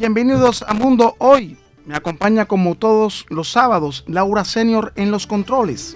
[0.00, 1.58] Bienvenidos a Mundo Hoy.
[1.84, 5.94] Me acompaña como todos los sábados Laura Senior en los controles.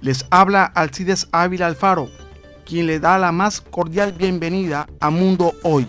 [0.00, 2.08] Les habla Alcides Ávila Alfaro,
[2.64, 5.88] quien le da la más cordial bienvenida a Mundo Hoy.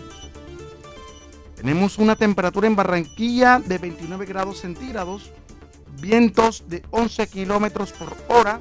[1.54, 5.30] Tenemos una temperatura en Barranquilla de 29 grados centígrados,
[6.00, 8.58] vientos de 11 kilómetros por hora,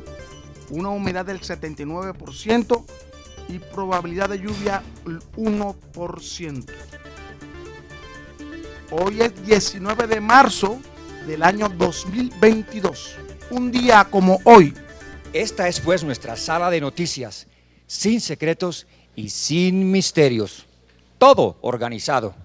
[0.69, 2.85] una humedad del 79%
[3.49, 4.83] y probabilidad de lluvia
[5.35, 6.65] 1%.
[8.93, 10.77] Hoy es 19 de marzo
[11.25, 13.15] del año 2022.
[13.49, 14.73] Un día como hoy.
[15.31, 17.47] Esta es pues nuestra sala de noticias,
[17.87, 20.65] sin secretos y sin misterios.
[21.17, 22.35] Todo organizado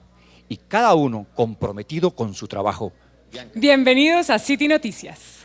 [0.49, 2.93] y cada uno comprometido con su trabajo.
[3.57, 5.36] Bienvenidos a City Noticias.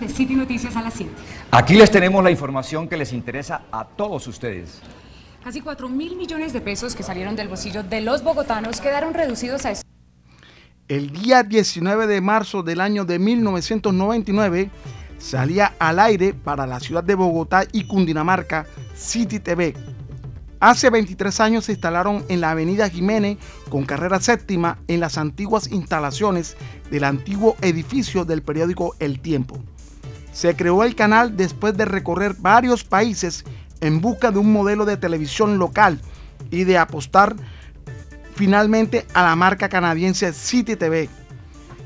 [0.00, 1.10] De City Noticias a las 7.
[1.50, 4.80] Aquí les tenemos la información que les interesa a todos ustedes.
[5.42, 9.64] Casi 4 mil millones de pesos que salieron del bolsillo de los bogotanos quedaron reducidos
[9.66, 9.72] a...
[10.88, 14.70] El día 19 de marzo del año de 1999
[15.18, 19.74] salía al aire para la ciudad de Bogotá y Cundinamarca City TV
[20.58, 23.36] Hace 23 años se instalaron en la avenida Jiménez
[23.68, 26.56] con carrera séptima en las antiguas instalaciones
[26.90, 29.62] del antiguo edificio del periódico El Tiempo.
[30.36, 33.42] Se creó el canal después de recorrer varios países
[33.80, 35.98] en busca de un modelo de televisión local
[36.50, 37.34] y de apostar
[38.34, 41.08] finalmente a la marca canadiense City TV.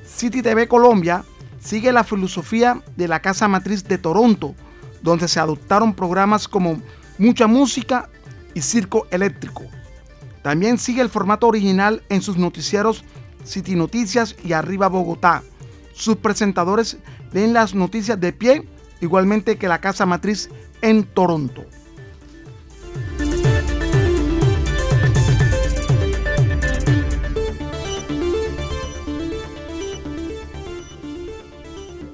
[0.04, 1.24] City TV Colombia
[1.60, 4.56] sigue la filosofía de la casa matriz de Toronto,
[5.00, 6.82] donde se adoptaron programas como
[7.18, 8.08] Mucha Música
[8.52, 9.62] y Circo Eléctrico.
[10.42, 13.04] También sigue el formato original en sus noticieros
[13.44, 15.44] City Noticias y Arriba Bogotá.
[15.94, 16.98] Sus presentadores
[17.32, 18.68] leen las noticias de pie,
[19.00, 20.50] igualmente que la casa matriz
[20.82, 21.64] en Toronto.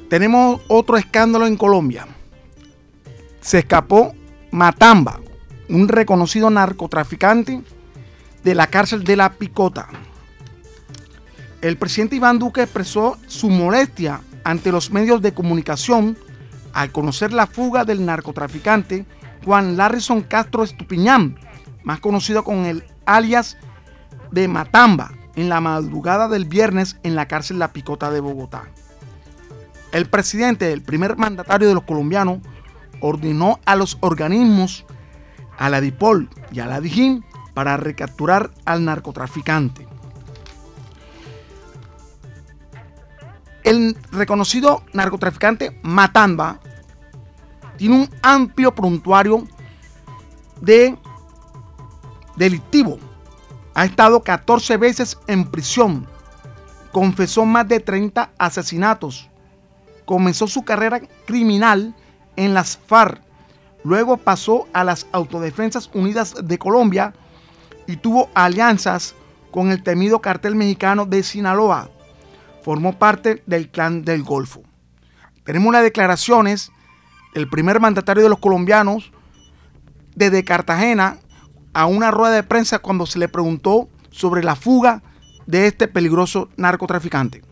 [0.08, 2.06] Tenemos otro escándalo en Colombia.
[3.40, 4.14] Se escapó
[4.52, 5.20] Matamba,
[5.68, 7.62] un reconocido narcotraficante
[8.44, 9.88] de la cárcel de la Picota.
[11.60, 16.16] El presidente Iván Duque expresó su molestia ante los medios de comunicación
[16.72, 19.04] al conocer la fuga del narcotraficante
[19.44, 21.36] Juan Larrison Castro Estupiñán,
[21.82, 23.56] más conocido con el alias
[24.30, 28.68] de Matamba, en la madrugada del viernes en la cárcel La Picota de Bogotá.
[29.90, 32.38] El presidente, el primer mandatario de los colombianos,
[33.00, 34.86] ordenó a los organismos
[35.58, 39.88] a la DIPOL y a la DIJÍN para recapturar al narcotraficante.
[43.66, 46.60] El reconocido narcotraficante Matamba
[47.76, 49.44] tiene un amplio prontuario
[50.60, 50.96] de
[52.36, 52.98] delictivo.
[53.74, 56.06] Ha estado 14 veces en prisión.
[56.92, 59.28] Confesó más de 30 asesinatos.
[60.04, 61.92] Comenzó su carrera criminal
[62.36, 63.20] en las FARC
[63.82, 67.14] Luego pasó a las Autodefensas Unidas de Colombia
[67.88, 69.16] y tuvo alianzas
[69.50, 71.90] con el temido cartel mexicano de Sinaloa.
[72.66, 74.64] Formó parte del clan del Golfo.
[75.44, 76.72] Tenemos las declaraciones
[77.32, 79.12] del primer mandatario de los colombianos
[80.16, 81.18] desde Cartagena
[81.74, 85.04] a una rueda de prensa cuando se le preguntó sobre la fuga
[85.46, 87.44] de este peligroso narcotraficante.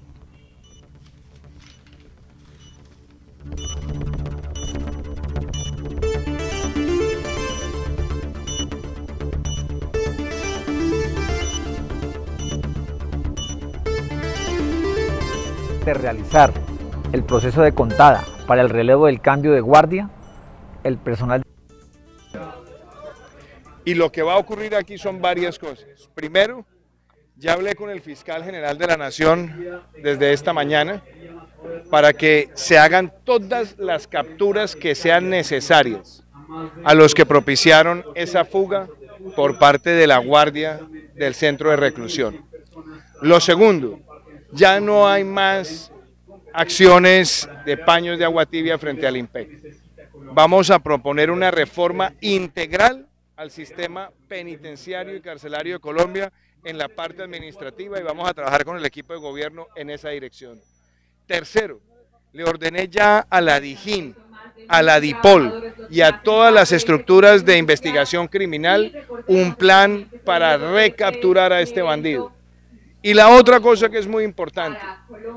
[15.85, 16.53] De realizar
[17.13, 20.11] el proceso de contada para el relevo del cambio de guardia,
[20.83, 21.43] el personal...
[23.85, 26.09] Y lo que va a ocurrir aquí son varias cosas.
[26.15, 26.65] Primero,
[27.37, 31.03] ya hablé con el fiscal general de la Nación desde esta mañana
[31.91, 36.25] para que se hagan todas las capturas que sean necesarias
[36.85, 38.89] a los que propiciaron esa fuga
[39.37, 40.81] por parte de la guardia
[41.15, 42.45] del centro de reclusión.
[43.21, 44.01] Lo segundo,
[44.55, 45.91] ya no hay más
[46.53, 49.83] acciones de paños de agua tibia frente al IMPEC.
[50.33, 56.33] Vamos a proponer una reforma integral al sistema penitenciario y carcelario de Colombia
[56.65, 60.11] en la parte administrativa y vamos a trabajar con el equipo de gobierno en esa
[60.11, 60.61] dirección.
[61.27, 61.81] Tercero,
[62.33, 64.15] le ordené ya a la DIJÍN,
[64.69, 71.53] a la DIPOL y a todas las estructuras de investigación criminal un plan para recapturar
[71.53, 72.34] a este bandido.
[73.05, 74.81] Y la otra cosa que es muy importante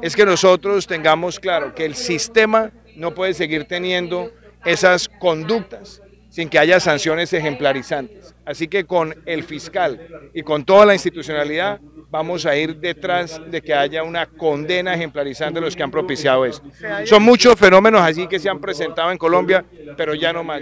[0.01, 4.31] es que nosotros tengamos claro que el sistema no puede seguir teniendo
[4.63, 8.33] esas conductas sin que haya sanciones ejemplarizantes.
[8.45, 9.99] Así que con el fiscal
[10.33, 15.59] y con toda la institucionalidad vamos a ir detrás de que haya una condena ejemplarizante
[15.59, 16.65] de los que han propiciado esto.
[17.03, 19.65] Son muchos fenómenos así que se han presentado en Colombia,
[19.97, 20.61] pero ya no más.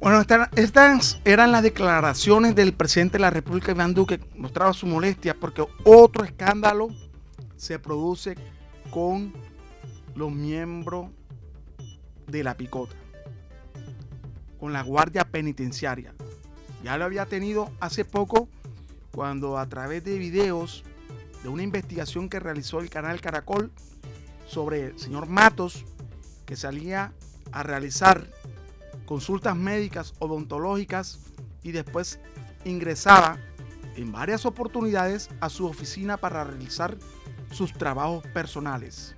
[0.00, 0.24] Bueno,
[0.56, 5.62] estas eran las declaraciones del presidente de la República, Iván Duque, mostraba su molestia porque
[5.84, 6.88] otro escándalo
[7.58, 8.34] se produce
[8.90, 9.34] con
[10.14, 11.10] los miembros
[12.26, 12.94] de la picota,
[14.58, 16.14] con la guardia penitenciaria.
[16.82, 18.48] Ya lo había tenido hace poco
[19.10, 20.82] cuando a través de videos
[21.42, 23.70] de una investigación que realizó el canal Caracol
[24.46, 25.84] sobre el señor Matos,
[26.46, 27.12] que salía
[27.52, 28.26] a realizar
[29.10, 31.18] consultas médicas odontológicas
[31.64, 32.20] y después
[32.64, 33.38] ingresaba
[33.96, 36.96] en varias oportunidades a su oficina para realizar
[37.50, 39.16] sus trabajos personales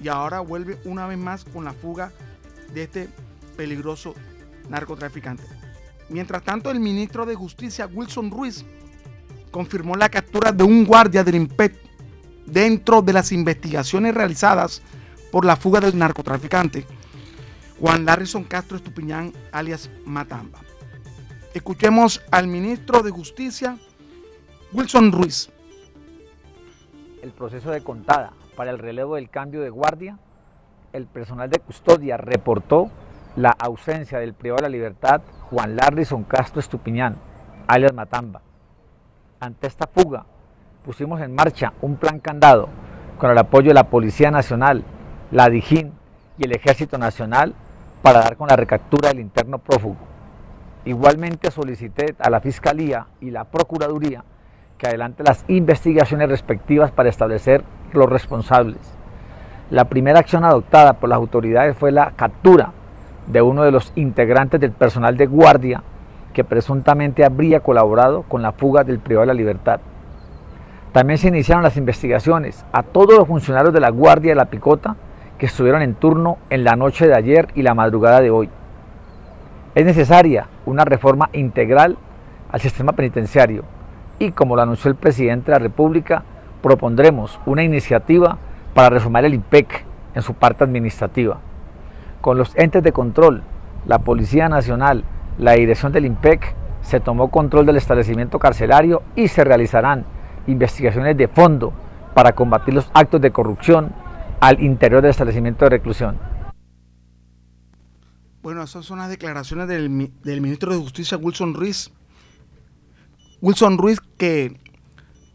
[0.00, 2.10] y ahora vuelve una vez más con la fuga
[2.72, 3.08] de este
[3.56, 4.16] peligroso
[4.68, 5.44] narcotraficante.
[6.08, 8.64] Mientras tanto, el ministro de Justicia, Wilson Ruiz,
[9.52, 11.78] confirmó la captura de un guardia del IMPET
[12.46, 14.82] dentro de las investigaciones realizadas
[15.30, 16.84] por la fuga del narcotraficante,
[17.80, 20.60] Juan Larrison Castro Estupiñán, alias Matamba.
[21.54, 23.76] Escuchemos al ministro de Justicia,
[24.72, 25.50] Wilson Ruiz.
[27.22, 30.18] El proceso de contada para el relevo del cambio de guardia,
[30.92, 32.90] el personal de custodia reportó
[33.34, 37.16] la ausencia del privado de la libertad Juan Larrison Castro Estupiñán,
[37.66, 38.40] alias Matamba.
[39.40, 40.26] Ante esta fuga,
[40.84, 42.68] pusimos en marcha un plan candado
[43.18, 44.84] con el apoyo de la Policía Nacional,
[45.32, 46.03] la DIJÍN
[46.38, 47.54] y el Ejército Nacional
[48.02, 49.96] para dar con la recaptura del interno prófugo.
[50.84, 54.24] Igualmente solicité a la Fiscalía y la Procuraduría
[54.76, 58.78] que adelante las investigaciones respectivas para establecer los responsables.
[59.70, 62.72] La primera acción adoptada por las autoridades fue la captura
[63.26, 65.82] de uno de los integrantes del personal de guardia
[66.34, 69.80] que presuntamente habría colaborado con la fuga del privado de la libertad.
[70.92, 74.96] También se iniciaron las investigaciones a todos los funcionarios de la Guardia de la Picota
[75.38, 78.48] que estuvieron en turno en la noche de ayer y la madrugada de hoy.
[79.74, 81.96] Es necesaria una reforma integral
[82.50, 83.64] al sistema penitenciario
[84.18, 86.22] y, como lo anunció el presidente de la República,
[86.62, 88.38] propondremos una iniciativa
[88.74, 89.84] para reformar el IPEC
[90.14, 91.38] en su parte administrativa.
[92.20, 93.42] Con los entes de control,
[93.86, 95.04] la Policía Nacional,
[95.38, 100.04] la dirección del IMPEC, se tomó control del establecimiento carcelario y se realizarán
[100.46, 101.72] investigaciones de fondo
[102.14, 103.92] para combatir los actos de corrupción
[104.44, 106.18] al interior del establecimiento de reclusión.
[108.42, 111.90] Bueno, esas son las declaraciones del, ministro de Justicia, Wilson Ruiz.
[113.40, 114.60] Wilson Ruiz que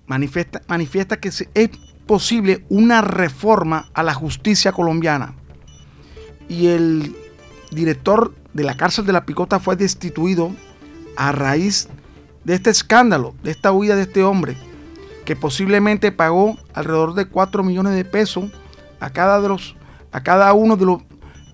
[0.05, 1.69] manifiesta, manifiesta que es
[2.05, 5.33] posible una reforma a la justicia colombiana.
[6.47, 7.15] Y el
[7.71, 10.51] director de la cárcel de la Picota fue destituido
[11.17, 11.89] a raíz
[12.43, 14.55] de este escándalo, de esta huida de este hombre,
[15.25, 18.51] que posiblemente pagó alrededor de 4 millones de pesos
[18.99, 19.75] a cada, de los,
[20.11, 21.01] a cada uno de los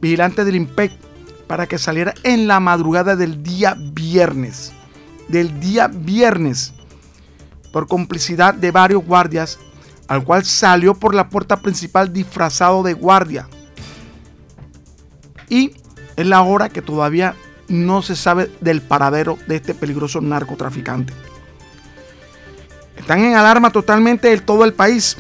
[0.02, 0.92] vigilantes del IMPEC
[1.48, 4.74] para que saliera en la madrugada del día viernes.
[5.28, 6.74] Del día viernes
[7.72, 9.60] por complicidad de varios guardias,
[10.08, 13.48] al cual salió por la puerta principal disfrazado de guardia.
[15.50, 15.72] Y
[16.16, 17.36] es la hora que todavía
[17.68, 21.14] no se sabe del paradero de este peligroso narcotraficante.
[22.96, 25.18] Están en alarma totalmente en todo el país.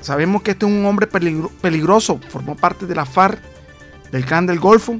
[0.00, 3.40] Sabemos que este es un hombre peligroso, formó parte de la FARC,
[4.12, 4.98] del clan del Golfo,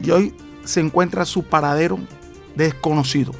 [0.00, 1.98] y hoy se encuentra su paradero
[2.54, 3.32] desconocido.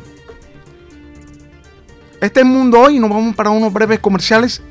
[2.21, 4.63] Este es el mundo hoy, nos vamos para unos breves comerciales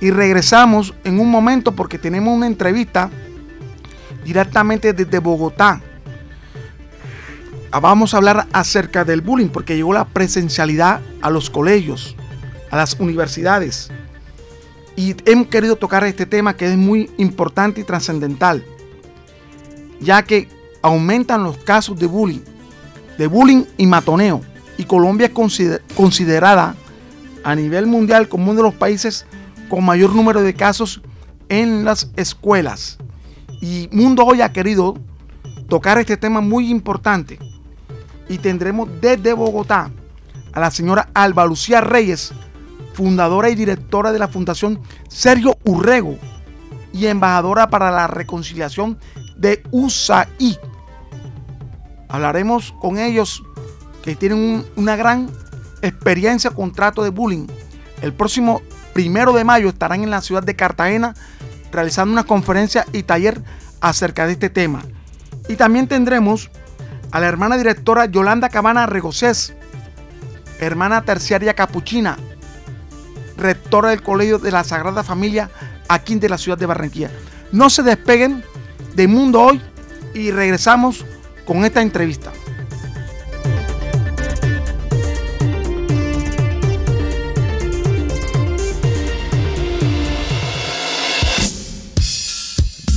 [0.00, 3.10] y regresamos en un momento porque tenemos una entrevista
[4.24, 5.80] directamente desde Bogotá.
[7.70, 12.16] Ah, vamos a hablar acerca del bullying porque llegó la presencialidad a los colegios,
[12.70, 13.90] a las universidades.
[14.98, 18.64] Y hemos querido tocar este tema que es muy importante y trascendental,
[20.00, 20.48] ya que
[20.82, 22.40] aumentan los casos de bullying,
[23.16, 24.40] de bullying y matoneo.
[24.76, 26.74] Y Colombia es considerada
[27.44, 29.24] a nivel mundial como uno de los países
[29.70, 31.00] con mayor número de casos
[31.48, 32.98] en las escuelas.
[33.60, 34.98] Y Mundo Hoy ha querido
[35.68, 37.38] tocar este tema muy importante.
[38.28, 39.92] Y tendremos desde Bogotá
[40.52, 42.32] a la señora Alba Lucía Reyes,
[42.98, 46.18] fundadora y directora de la Fundación Sergio Urrego
[46.92, 48.98] y embajadora para la reconciliación
[49.36, 50.56] de USAID.
[52.08, 53.44] Hablaremos con ellos
[54.02, 55.30] que tienen una gran
[55.80, 57.46] experiencia con trato de bullying.
[58.02, 58.62] El próximo
[58.94, 61.14] primero de mayo estarán en la ciudad de Cartagena
[61.70, 63.40] realizando una conferencia y taller
[63.80, 64.82] acerca de este tema.
[65.48, 66.50] Y también tendremos
[67.12, 69.54] a la hermana directora Yolanda Cabana Regocés,
[70.58, 72.16] hermana terciaria capuchina,
[73.38, 75.50] rectora del Colegio de la Sagrada Familia
[75.88, 77.10] aquí de la ciudad de Barranquilla.
[77.52, 78.44] No se despeguen
[78.94, 79.60] de Mundo Hoy
[80.14, 81.04] y regresamos
[81.46, 82.32] con esta entrevista.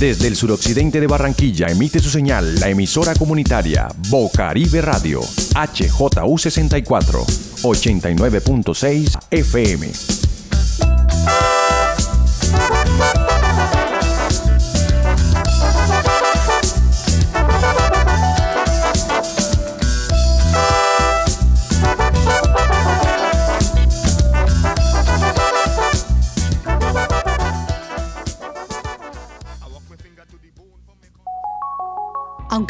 [0.02, 7.24] Desde el suroccidente de Barranquilla emite su señal la emisora comunitaria Bocaribe Radio, HJU64,
[7.62, 10.21] 89.6 FM.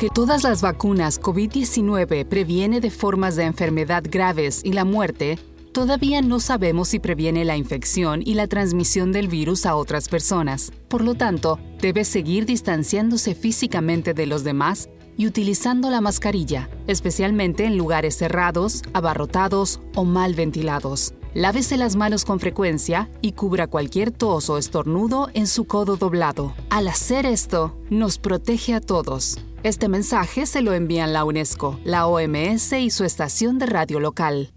[0.02, 5.38] Aunque todas las vacunas COVID-19 previene de formas de enfermedad graves y la muerte,
[5.70, 10.72] todavía no sabemos si previene la infección y la transmisión del virus a otras personas.
[10.88, 17.64] Por lo tanto, debe seguir distanciándose físicamente de los demás y utilizando la mascarilla, especialmente
[17.64, 21.14] en lugares cerrados, abarrotados o mal ventilados.
[21.32, 26.54] Lávese las manos con frecuencia y cubra cualquier tos o estornudo en su codo doblado.
[26.70, 29.38] Al hacer esto, nos protege a todos.
[29.62, 34.50] Este mensaje se lo envían la UNESCO, la OMS y su estación de radio local.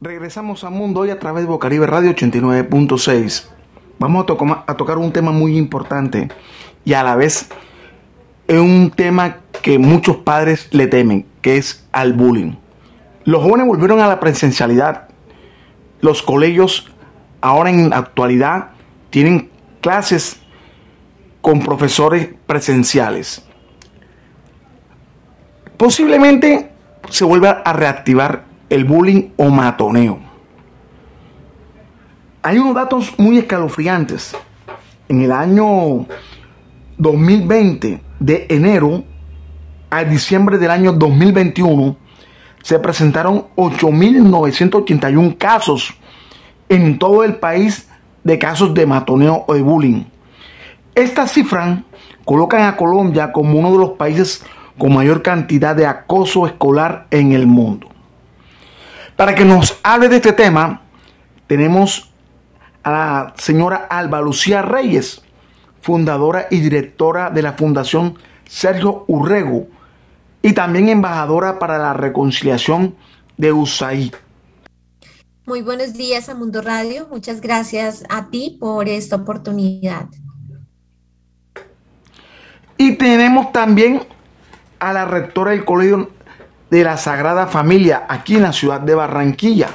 [0.00, 3.44] Regresamos a Mundo Hoy a través de Bocaribe Radio 89.6.
[3.98, 4.24] Vamos
[4.66, 6.30] a, tocar un tema muy importante
[6.86, 7.50] y a la vez
[8.48, 12.54] es un tema que muchos padres le temen, que es al bullying.
[13.26, 15.08] Los jóvenes volvieron a la presencialidad.
[16.00, 16.90] Los colegios
[17.42, 18.70] ahora en la actualidad
[19.10, 19.50] tienen
[19.82, 20.40] clases
[21.42, 23.44] con profesores presenciales
[25.80, 26.72] posiblemente
[27.08, 30.18] se vuelva a reactivar el bullying o matoneo.
[32.42, 34.36] Hay unos datos muy escalofriantes.
[35.08, 36.04] En el año
[36.98, 39.04] 2020, de enero
[39.88, 41.96] a diciembre del año 2021,
[42.62, 45.94] se presentaron 8.981 casos
[46.68, 47.88] en todo el país
[48.22, 50.04] de casos de matoneo o de bullying.
[50.94, 51.84] Esta cifra
[52.26, 54.44] colocan a Colombia como uno de los países
[54.80, 57.88] con mayor cantidad de acoso escolar en el mundo.
[59.14, 60.80] Para que nos hable de este tema,
[61.46, 62.10] tenemos
[62.82, 65.20] a la señora Alba Lucía Reyes,
[65.82, 68.18] fundadora y directora de la Fundación
[68.48, 69.68] Sergio Urrego
[70.40, 72.96] y también embajadora para la reconciliación
[73.36, 74.14] de USAID.
[75.44, 77.06] Muy buenos días a Mundo Radio.
[77.10, 80.06] Muchas gracias a ti por esta oportunidad.
[82.78, 84.00] Y tenemos también
[84.80, 86.10] a la rectora del Colegio
[86.70, 89.68] de la Sagrada Familia aquí en la ciudad de Barranquilla.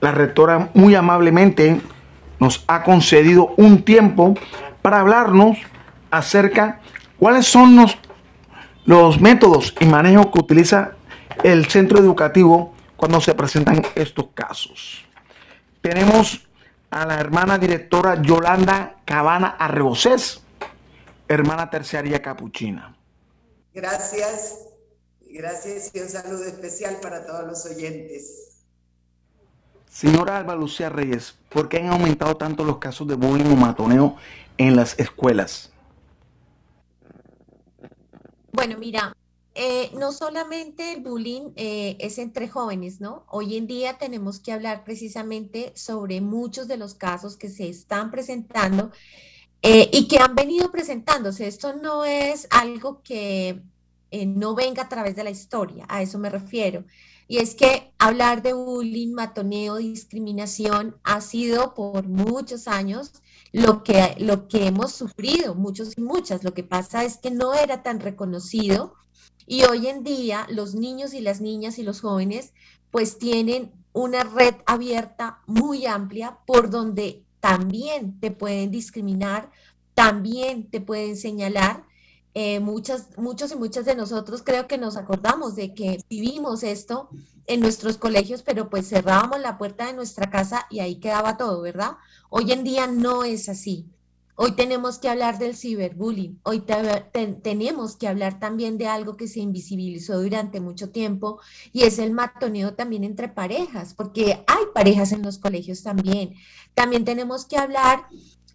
[0.00, 1.80] La rectora muy amablemente
[2.38, 4.34] nos ha concedido un tiempo
[4.82, 5.58] para hablarnos
[6.10, 6.80] acerca
[7.18, 7.98] cuáles son los,
[8.84, 10.92] los métodos y manejos que utiliza
[11.42, 15.04] el centro educativo cuando se presentan estos casos.
[15.80, 16.46] Tenemos
[16.90, 20.42] a la hermana directora Yolanda Cabana Arrebocés,
[21.28, 22.95] hermana terciaria capuchina.
[23.76, 24.70] Gracias,
[25.20, 28.62] gracias y un saludo especial para todos los oyentes.
[29.86, 34.16] Señora Alba Lucía Reyes, ¿por qué han aumentado tanto los casos de bullying o matoneo
[34.56, 35.70] en las escuelas?
[38.50, 39.14] Bueno, mira,
[39.54, 43.26] eh, no solamente el bullying eh, es entre jóvenes, ¿no?
[43.28, 48.10] Hoy en día tenemos que hablar precisamente sobre muchos de los casos que se están
[48.10, 48.90] presentando
[49.62, 51.46] eh, y que han venido presentándose.
[51.46, 53.62] Esto no es algo que
[54.10, 56.84] eh, no venga a través de la historia, a eso me refiero.
[57.28, 63.12] Y es que hablar de bullying, matoneo, discriminación ha sido por muchos años
[63.52, 66.44] lo que, lo que hemos sufrido, muchos y muchas.
[66.44, 68.94] Lo que pasa es que no era tan reconocido
[69.46, 72.52] y hoy en día los niños y las niñas y los jóvenes
[72.90, 79.50] pues tienen una red abierta muy amplia por donde también te pueden discriminar,
[79.94, 81.84] también te pueden señalar
[82.34, 87.08] eh, muchas, muchos y muchas de nosotros creo que nos acordamos de que vivimos esto
[87.46, 91.62] en nuestros colegios, pero pues cerrábamos la puerta de nuestra casa y ahí quedaba todo,
[91.62, 91.92] ¿verdad?
[92.28, 93.86] Hoy en día no es así.
[94.38, 96.62] Hoy tenemos que hablar del ciberbullying, hoy
[97.42, 101.40] tenemos que hablar también de algo que se invisibilizó durante mucho tiempo
[101.72, 106.34] y es el matoneo también entre parejas, porque hay parejas en los colegios también.
[106.74, 108.08] También tenemos que hablar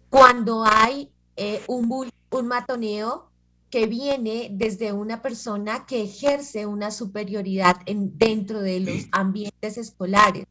[0.08, 3.32] cuando hay eh, un, un matoneo
[3.68, 10.46] que viene desde una persona que ejerce una superioridad en, dentro de los ambientes escolares.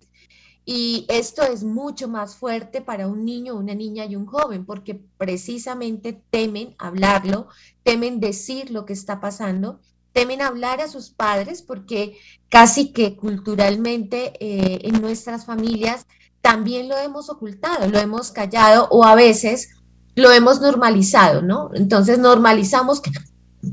[0.74, 5.02] Y esto es mucho más fuerte para un niño, una niña y un joven, porque
[5.18, 7.50] precisamente temen hablarlo,
[7.84, 9.82] temen decir lo que está pasando,
[10.14, 12.16] temen hablar a sus padres, porque
[12.48, 16.06] casi que culturalmente eh, en nuestras familias
[16.40, 19.72] también lo hemos ocultado, lo hemos callado o a veces
[20.16, 21.72] lo hemos normalizado, ¿no?
[21.74, 23.12] Entonces normalizamos que,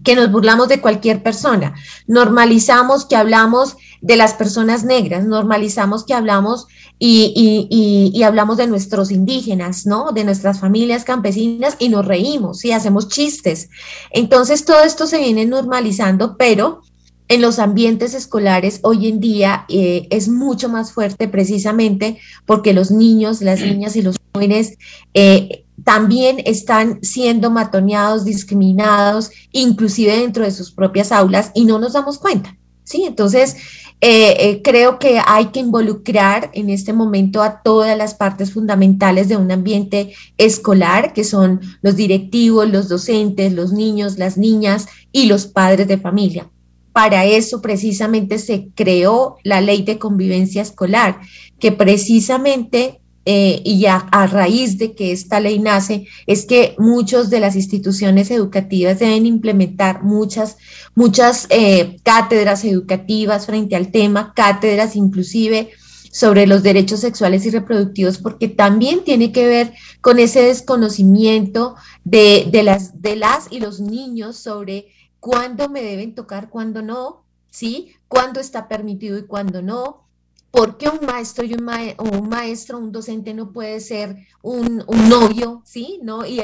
[0.03, 1.77] que nos burlamos de cualquier persona,
[2.09, 6.67] normalizamos que hablamos de las personas negras, normalizamos que hablamos
[6.99, 10.13] y, hablamos de nuestros indígenas, ¿no?
[10.13, 13.71] De nuestras familias campesinas y nos reímos y hacemos chistes.
[14.11, 16.83] Entonces todo esto se viene normalizando, pero
[17.29, 22.91] en los ambientes escolares hoy en día eh, es mucho más fuerte precisamente porque los
[22.91, 24.79] niños, las niñas y los jóvenes
[25.15, 31.93] eh, también están siendo matoneados, discriminados, inclusive dentro de sus propias aulas y no nos
[31.93, 32.57] damos cuenta.
[32.89, 33.05] ¿Sí?
[33.05, 33.57] Entonces,
[34.01, 39.29] eh, eh, creo que hay que involucrar en este momento a todas las partes fundamentales
[39.29, 45.27] de un ambiente escolar, que son los directivos, los docentes, los niños, las niñas y
[45.27, 46.49] los padres de familia.
[46.93, 51.21] Para eso precisamente se creó la ley de convivencia escolar,
[51.59, 57.29] que precisamente eh, y a, a, raíz de que esta ley nace, es que muchas
[57.29, 60.57] de las instituciones educativas deben implementar muchas,
[60.95, 65.69] muchas eh, cátedras educativas frente al tema, cátedras inclusive
[66.11, 71.75] sobre los derechos sexuales y reproductivos, porque también tiene que ver con ese desconocimiento
[72.05, 74.87] de, de, las, de las y los niños sobre
[75.21, 77.93] cuándo me deben tocar, cuándo no, ¿sí?
[78.09, 80.08] Cuándo está permitido y cuándo no,
[80.51, 85.63] ¿Por qué un maestro y un, un maestro, un docente no puede ser un, novio,
[85.65, 86.01] sí?
[86.03, 86.25] ¿No?
[86.25, 86.41] Y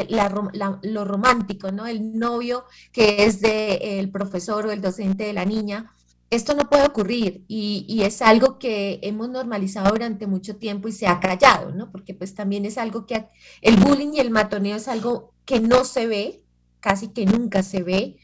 [0.82, 1.86] lo romántico, ¿no?
[1.86, 5.90] El novio que es del el profesor o el docente de la niña.
[6.28, 10.92] Esto no puede ocurrir y, y, es algo que hemos normalizado durante mucho tiempo y
[10.92, 11.90] se ha callado, ¿no?
[11.92, 13.26] Porque pues también es algo que
[13.62, 16.42] el bullying y el matoneo es algo que no se ve,
[16.80, 18.16] casi que nunca se ve,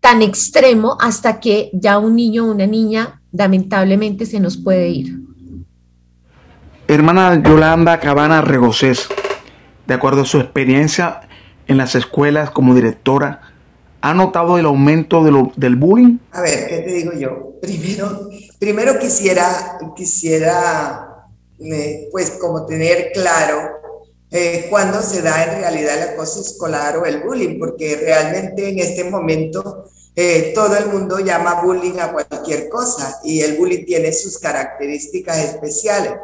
[0.00, 5.18] tan extremo hasta que ya un niño o una niña lamentablemente se nos puede ir.
[6.86, 9.08] Hermana Yolanda Cabana Regocés,
[9.86, 11.20] de acuerdo a su experiencia
[11.66, 13.42] en las escuelas como directora,
[14.00, 15.22] ¿ha notado el aumento
[15.56, 16.18] del bullying?
[16.32, 17.52] A ver, ¿qué te digo yo?
[17.60, 21.26] Primero, primero quisiera, quisiera
[21.58, 23.78] eh, pues como tener claro
[24.30, 28.78] eh, cuándo se da en realidad el acoso escolar o el bullying, porque realmente en
[28.78, 34.12] este momento eh, todo el mundo llama bullying a cualquier cosa y el bullying tiene
[34.12, 36.14] sus características especiales.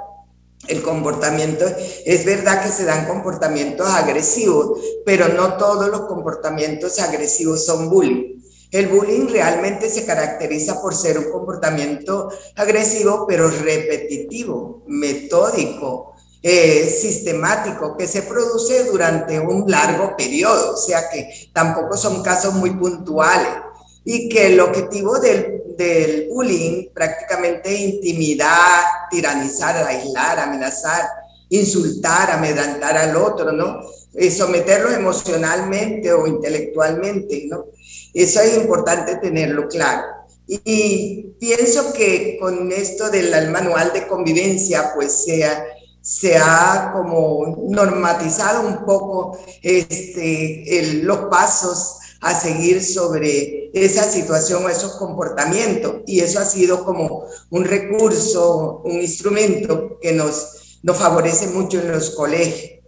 [0.66, 1.64] El comportamiento,
[2.04, 8.42] es verdad que se dan comportamientos agresivos, pero no todos los comportamientos agresivos son bullying.
[8.72, 17.96] El bullying realmente se caracteriza por ser un comportamiento agresivo, pero repetitivo, metódico, eh, sistemático,
[17.96, 23.63] que se produce durante un largo periodo, o sea que tampoco son casos muy puntuales
[24.05, 31.09] y que el objetivo del, del bullying prácticamente intimidar, tiranizar, aislar, amenazar,
[31.49, 33.81] insultar, amedrantar al otro, ¿no?
[34.12, 37.67] Y someterlo emocionalmente o intelectualmente, ¿no?
[38.12, 40.03] Eso es importante tenerlo claro.
[40.47, 45.64] Y, pienso que con esto del manual de convivencia, pues sea,
[46.01, 54.65] se ha como normatizado un poco este, el, los pasos a seguir sobre esa situación
[54.65, 55.97] o esos comportamientos.
[56.07, 61.93] Y eso ha sido como un recurso, un instrumento que nos, nos favorece mucho en
[61.93, 62.81] los colegios.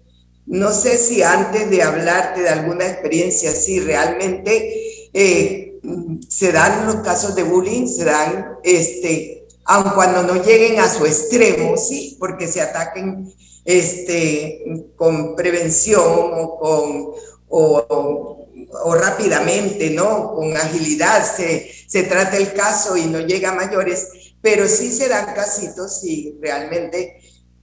[0.46, 5.81] No sé si antes de hablarte de alguna experiencia, si realmente eh,
[6.29, 11.05] se dan los casos de bullying, se dan, este, aun cuando no lleguen a su
[11.05, 13.31] extremo, sí, porque se ataquen
[13.66, 14.62] este,
[14.96, 17.07] con prevención o con
[17.49, 18.36] o,
[18.70, 20.35] o rápidamente, ¿no?
[20.35, 24.09] Con agilidad se, se trata el caso y no llega a mayores,
[24.40, 27.20] pero sí se dan casitos y realmente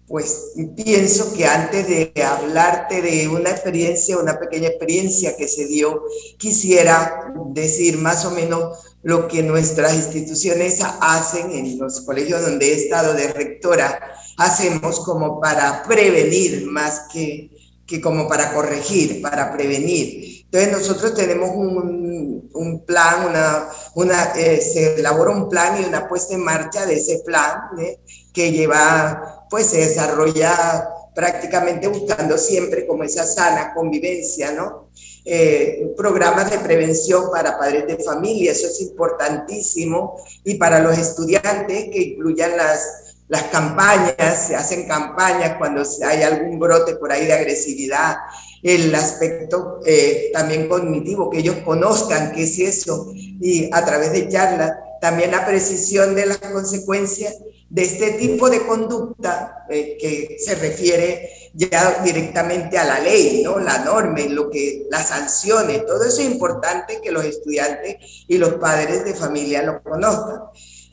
[0.07, 6.03] pues pienso que antes de hablarte de una experiencia, una pequeña experiencia que se dio,
[6.37, 12.75] quisiera decir más o menos lo que nuestras instituciones hacen en los colegios donde he
[12.75, 17.49] estado de rectora, hacemos como para prevenir más que,
[17.85, 20.42] que como para corregir, para prevenir.
[20.53, 26.07] Entonces nosotros tenemos un, un plan, una, una, eh, se elabora un plan y una
[26.07, 27.99] puesta en marcha de ese plan ¿eh?
[28.31, 34.89] que lleva pues se desarrolla prácticamente buscando siempre como esa sana convivencia, ¿no?
[35.25, 41.85] Eh, programas de prevención para padres de familia, eso es importantísimo, y para los estudiantes
[41.91, 47.33] que incluyan las, las campañas, se hacen campañas cuando hay algún brote por ahí de
[47.33, 48.17] agresividad,
[48.63, 54.29] el aspecto eh, también cognitivo, que ellos conozcan qué es eso, y a través de
[54.29, 54.71] charlas,
[55.01, 57.35] también la precisión de las consecuencias
[57.69, 63.59] de este tipo de conducta eh, que se refiere ya directamente a la ley, ¿no?
[63.59, 67.97] la norma, lo que, las sanciones, todo eso es importante que los estudiantes
[68.27, 70.41] y los padres de familia lo conozcan.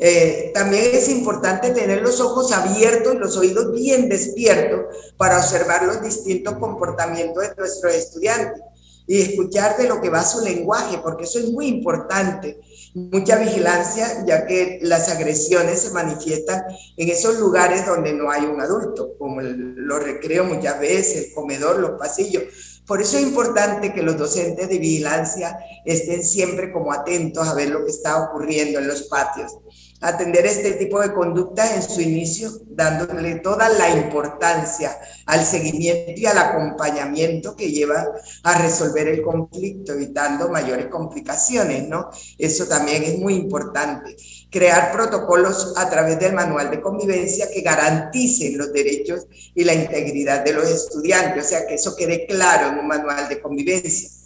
[0.03, 5.85] Eh, también es importante tener los ojos abiertos y los oídos bien despiertos para observar
[5.85, 8.63] los distintos comportamientos de nuestros estudiantes
[9.07, 12.59] y escuchar de lo que va su lenguaje, porque eso es muy importante
[12.95, 16.63] mucha vigilancia, ya que las agresiones se manifiestan
[16.97, 21.79] en esos lugares donde no hay un adulto, como los recreos muchas veces, el comedor,
[21.79, 22.45] los pasillos.
[22.87, 27.71] Por eso es importante que los docentes de vigilancia estén siempre como atentos a ver
[27.71, 29.53] lo que está ocurriendo en los patios
[30.01, 36.27] atender este tipo de conductas en su inicio, dándole toda la importancia al seguimiento y
[36.27, 38.07] al acompañamiento que lleva
[38.43, 42.11] a resolver el conflicto, evitando mayores complicaciones, ¿no?
[42.39, 44.17] Eso también es muy importante.
[44.51, 50.45] Crear protocolos a través del manual de convivencia que garanticen los derechos y la integridad
[50.45, 54.20] de los estudiantes, o sea, que eso quede claro en un manual de convivencia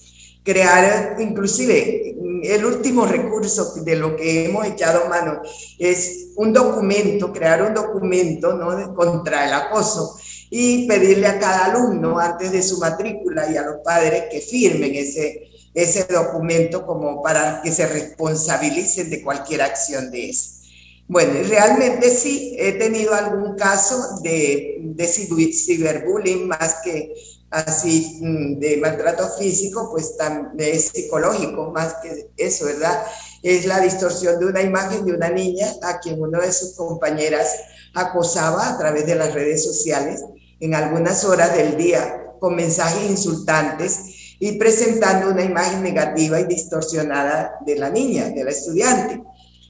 [0.45, 5.41] crear inclusive el último recurso de lo que hemos echado mano
[5.79, 8.95] es un documento, crear un documento ¿no?
[8.95, 10.19] contra el acoso
[10.51, 14.95] y pedirle a cada alumno antes de su matrícula y a los padres que firmen
[14.95, 20.65] ese, ese documento como para que se responsabilicen de cualquier acción de ese.
[21.07, 27.13] Bueno, realmente sí he tenido algún caso de, de ciberbullying más que
[27.55, 33.05] así mm, de maltrato físico, pues también es psicológico más que eso, ¿verdad?
[33.43, 37.49] Es la distorsión de una imagen de una niña a quien una de sus compañeras
[37.95, 40.23] acosaba a través de las redes sociales
[40.59, 44.01] en algunas horas del día con mensajes insultantes
[44.41, 49.23] y presentando una imagen negativa y distorsionada de la niña, de la estudiante.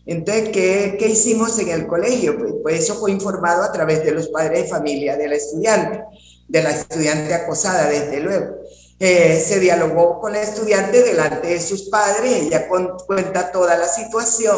[0.07, 2.39] Entonces, ¿qué, ¿qué, hicimos en el colegio?
[2.39, 6.03] Pues, pues eso fue informado a través de los padres de familia de la estudiante
[6.49, 8.57] de la estudiante acosada, desde luego.
[9.01, 14.57] Eh, se dialogó con la estudiante delante de sus padres, ella cuenta toda la situación,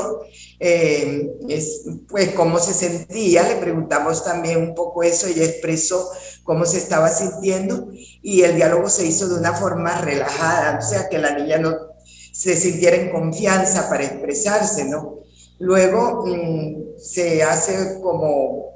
[0.61, 6.11] eh, es, pues cómo se sentía, le preguntamos también un poco eso, ella expresó
[6.45, 7.89] cómo se estaba sintiendo
[8.23, 11.75] y el diálogo se hizo de una forma relajada, o sea, que la niña no
[12.05, 15.21] se sintiera en confianza para expresarse, ¿no?
[15.59, 18.76] Luego mm, se hace como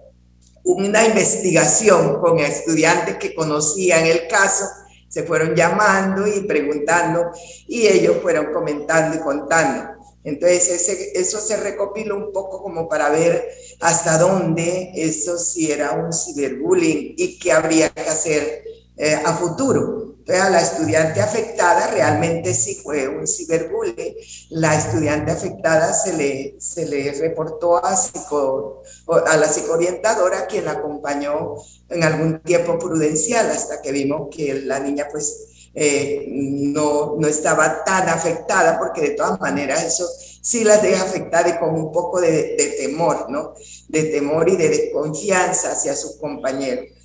[0.72, 4.64] una investigación con estudiantes que conocían el caso,
[5.08, 7.30] se fueron llamando y preguntando
[7.66, 10.00] y ellos fueron comentando y contando.
[10.22, 13.48] Entonces eso se recopiló un poco como para ver
[13.80, 18.64] hasta dónde eso sí era un ciberbullying y qué habría que hacer
[18.96, 20.09] eh, a futuro.
[20.30, 24.14] Entonces, a la estudiante afectada realmente sí fue un ciberbullying.
[24.50, 28.82] La estudiante afectada se le, se le reportó a, psico,
[29.26, 31.56] a la psicoorientadora, quien la acompañó
[31.88, 37.82] en algún tiempo prudencial hasta que vimos que la niña pues eh, no, no estaba
[37.82, 40.06] tan afectada, porque de todas maneras eso
[40.42, 43.54] sí las deja afectar y con un poco de, de temor, ¿no?
[43.88, 46.99] De temor y de desconfianza hacia sus compañeros.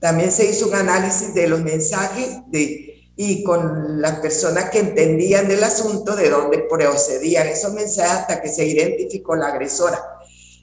[0.00, 5.48] También se hizo un análisis de los mensajes de, y con las personas que entendían
[5.48, 10.00] del asunto de dónde procedían esos mensajes hasta que se identificó la agresora.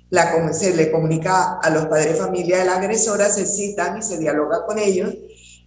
[0.10, 4.04] La, se le comunica a los padres de familia de la agresora, se citan y
[4.04, 5.14] se dialoga con ellos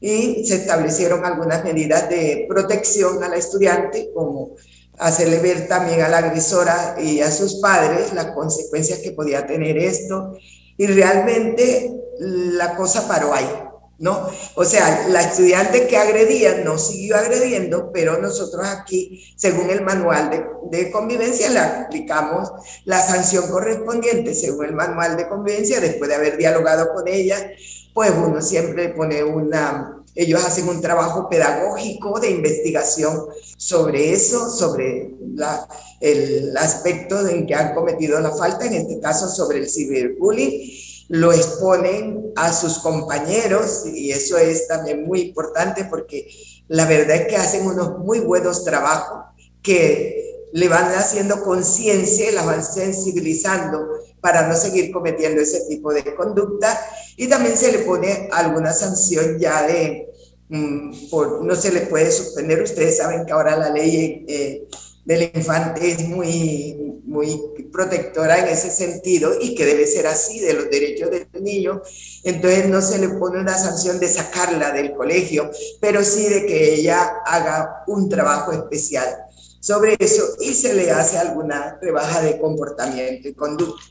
[0.00, 4.54] y se establecieron algunas medidas de protección a la estudiante, como
[4.98, 9.76] hacerle ver también a la agresora y a sus padres las consecuencias que podía tener
[9.76, 10.38] esto.
[10.76, 13.48] Y realmente la cosa paró ahí.
[13.98, 14.28] ¿no?
[14.54, 20.30] O sea, la estudiante que agredía no siguió agrediendo, pero nosotros aquí, según el manual
[20.70, 22.50] de, convivencia, le aplicamos
[22.84, 27.50] la sanción correspondiente, según el manual de convivencia, después de haber dialogado con ella,
[27.92, 29.94] pues uno siempre pone una...
[30.14, 33.26] Ellos hacen un trabajo pedagógico de investigación
[33.56, 35.14] sobre eso, sobre
[36.00, 41.32] el aspecto en que han cometido la falta, en este caso sobre el ciberbullying, lo
[41.32, 46.28] exponen a sus compañeros y eso es también muy importante porque
[46.68, 49.24] la verdad es que hacen unos muy buenos trabajos
[49.62, 53.86] que le van haciendo conciencia y la van sensibilizando
[54.20, 56.78] para no seguir cometiendo ese tipo de conducta.
[57.16, 60.08] Y también se le pone alguna sanción ya de,
[60.48, 64.68] mm, por, no se le puede suspender, ustedes saben que ahora la ley eh,
[65.08, 67.40] del infante es muy, muy
[67.72, 71.80] protectora en ese sentido y que debe ser así de los derechos del niño.
[72.24, 76.74] Entonces no se le pone una sanción de sacarla del colegio, pero sí de que
[76.74, 79.08] ella haga un trabajo especial
[79.60, 83.82] sobre eso y se le hace alguna rebaja de comportamiento y conducta.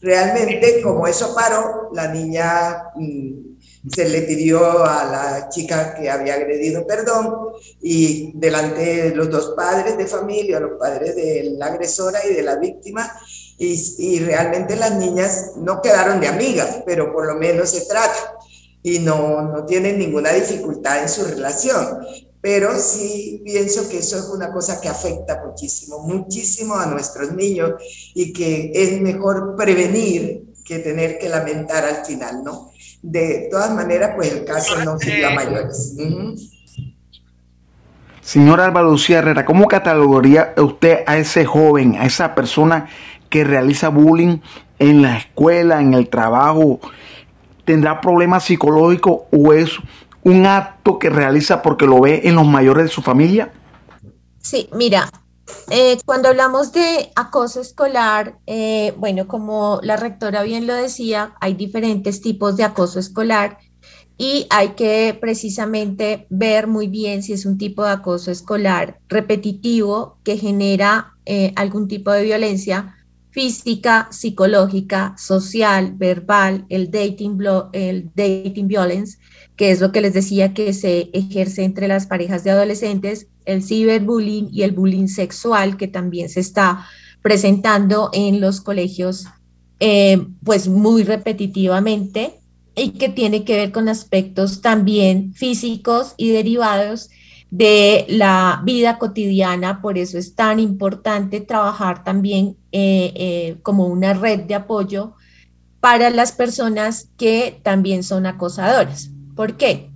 [0.00, 3.51] Realmente, como eso paró, la niña mm,
[3.90, 9.54] se le pidió a la chica que había agredido perdón y delante de los dos
[9.56, 13.12] padres de familia, los padres de la agresora y de la víctima,
[13.58, 18.38] y, y realmente las niñas no quedaron de amigas, pero por lo menos se trata
[18.82, 22.00] y no, no tienen ninguna dificultad en su relación.
[22.40, 27.74] Pero sí pienso que eso es una cosa que afecta muchísimo, muchísimo a nuestros niños
[28.14, 32.71] y que es mejor prevenir que tener que lamentar al final, ¿no?
[33.02, 35.96] De todas maneras, pues el caso no sirvió a mayores.
[38.20, 42.88] Señora Álvaro Lucía Herrera, ¿cómo catalogaría usted a ese joven, a esa persona
[43.28, 44.38] que realiza bullying
[44.78, 46.80] en la escuela, en el trabajo?
[47.64, 49.72] ¿Tendrá problemas psicológicos o es
[50.22, 53.50] un acto que realiza porque lo ve en los mayores de su familia?
[54.40, 55.10] Sí, mira,
[55.74, 61.54] eh, cuando hablamos de acoso escolar, eh, bueno, como la rectora bien lo decía, hay
[61.54, 63.56] diferentes tipos de acoso escolar
[64.18, 70.18] y hay que precisamente ver muy bien si es un tipo de acoso escolar repetitivo
[70.24, 72.94] que genera eh, algún tipo de violencia
[73.30, 77.38] física, psicológica, social, verbal, el dating,
[77.72, 79.16] el dating violence,
[79.56, 83.62] que es lo que les decía que se ejerce entre las parejas de adolescentes el
[83.62, 86.86] ciberbullying y el bullying sexual que también se está
[87.22, 89.26] presentando en los colegios
[89.80, 92.38] eh, pues muy repetitivamente
[92.74, 97.10] y que tiene que ver con aspectos también físicos y derivados
[97.50, 104.14] de la vida cotidiana, por eso es tan importante trabajar también eh, eh, como una
[104.14, 105.14] red de apoyo
[105.80, 109.10] para las personas que también son acosadoras.
[109.34, 109.90] ¿Por qué?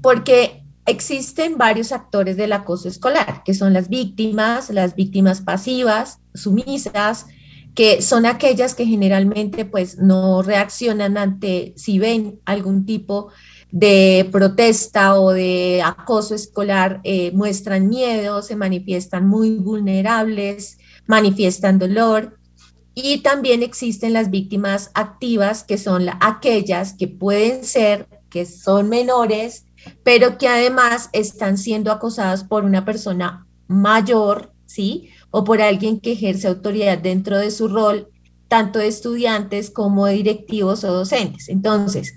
[0.00, 7.26] Porque Existen varios actores del acoso escolar, que son las víctimas, las víctimas pasivas, sumisas,
[7.74, 13.28] que son aquellas que generalmente pues no reaccionan ante si ven algún tipo
[13.70, 22.38] de protesta o de acoso escolar, eh, muestran miedo, se manifiestan muy vulnerables, manifiestan dolor.
[22.94, 29.64] Y también existen las víctimas activas, que son aquellas que pueden ser, que son menores,
[30.02, 35.10] pero que además están siendo acosadas por una persona mayor, ¿sí?
[35.30, 38.08] O por alguien que ejerce autoridad dentro de su rol,
[38.48, 41.48] tanto de estudiantes como de directivos o docentes.
[41.48, 42.14] Entonces,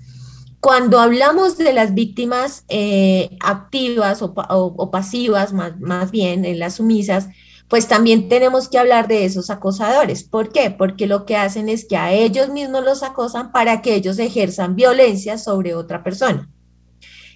[0.60, 7.28] cuando hablamos de las víctimas eh, activas o, pasivas, más, más bien en las sumisas,
[7.68, 10.24] pues también tenemos que hablar de esos acosadores.
[10.24, 10.70] ¿Por qué?
[10.70, 14.76] Porque lo que hacen es que a ellos mismos los acosan para que ellos ejerzan
[14.76, 16.48] violencia sobre otra persona.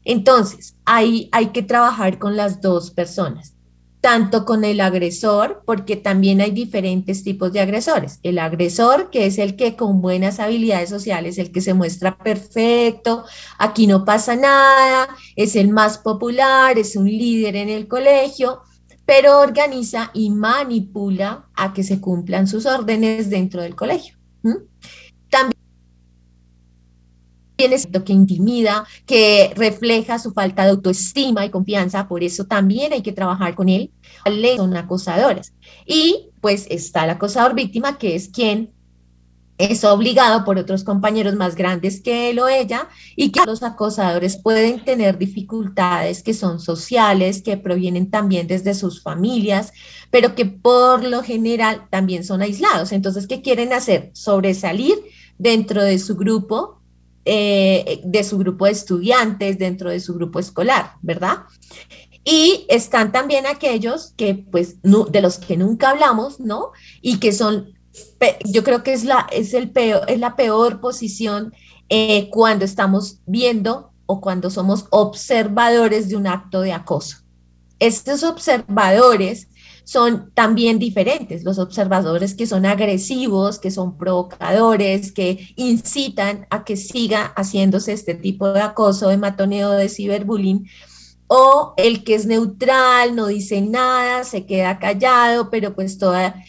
[0.04, 3.54] Entonces, ahí hay que trabajar con las dos personas,
[4.00, 8.18] tanto con el agresor, porque también hay diferentes tipos de agresores.
[8.22, 13.24] El agresor, que es el que con buenas habilidades sociales, el que se muestra perfecto,
[13.58, 18.62] aquí no pasa nada, es el más popular, es un líder en el colegio,
[19.04, 24.16] pero organiza y manipula a que se cumplan sus órdenes dentro del colegio.
[25.28, 25.59] También
[28.04, 33.12] que intimida, que refleja su falta de autoestima y confianza, por eso también hay que
[33.12, 33.90] trabajar con él.
[34.56, 35.52] Son acosadores.
[35.86, 38.72] Y pues está el acosador víctima, que es quien
[39.60, 44.38] es obligado por otros compañeros más grandes que él o ella y que los acosadores
[44.38, 49.72] pueden tener dificultades que son sociales, que provienen también desde sus familias,
[50.10, 52.92] pero que por lo general también son aislados.
[52.92, 54.10] Entonces, ¿qué quieren hacer?
[54.14, 54.94] Sobresalir
[55.36, 56.79] dentro de su grupo
[57.32, 61.44] eh, de su grupo de estudiantes, dentro de su grupo escolar, ¿verdad?
[62.24, 66.72] Y están también aquellos que, pues, de los que nunca hablamos, ¿no?
[67.00, 67.72] Y que son,
[68.46, 71.54] yo creo que es la, es el peor, es la peor posición
[71.88, 77.18] eh, cuando estamos viendo o cuando somos observadores de un acto de acoso.
[77.78, 79.46] Estos observadores
[79.84, 86.76] son también diferentes, los observadores que son agresivos, que son provocadores, que incitan a que
[86.76, 90.66] siga haciéndose este tipo de acoso, de matoneo, de ciberbullying,
[91.32, 96.42] o el que es neutral, no dice nada, se queda callado, pero pues toda,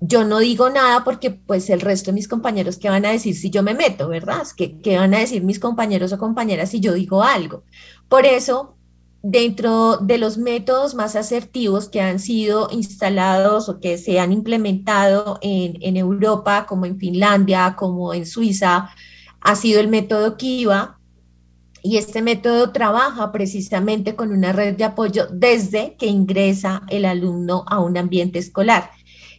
[0.00, 3.36] yo no digo nada porque pues el resto de mis compañeros, ¿qué van a decir
[3.36, 4.46] si yo me meto, verdad?
[4.56, 7.64] ¿Qué, qué van a decir mis compañeros o compañeras si yo digo algo?
[8.08, 8.75] Por eso
[9.22, 15.38] dentro de los métodos más asertivos que han sido instalados o que se han implementado
[15.42, 18.90] en, Europa, como en Finlandia, como en Suiza,
[19.40, 20.98] ha sido el método Kiva.
[21.82, 27.64] Y este método trabaja precisamente con una red de apoyo desde que ingresa el alumno
[27.68, 28.90] a un ambiente escolar,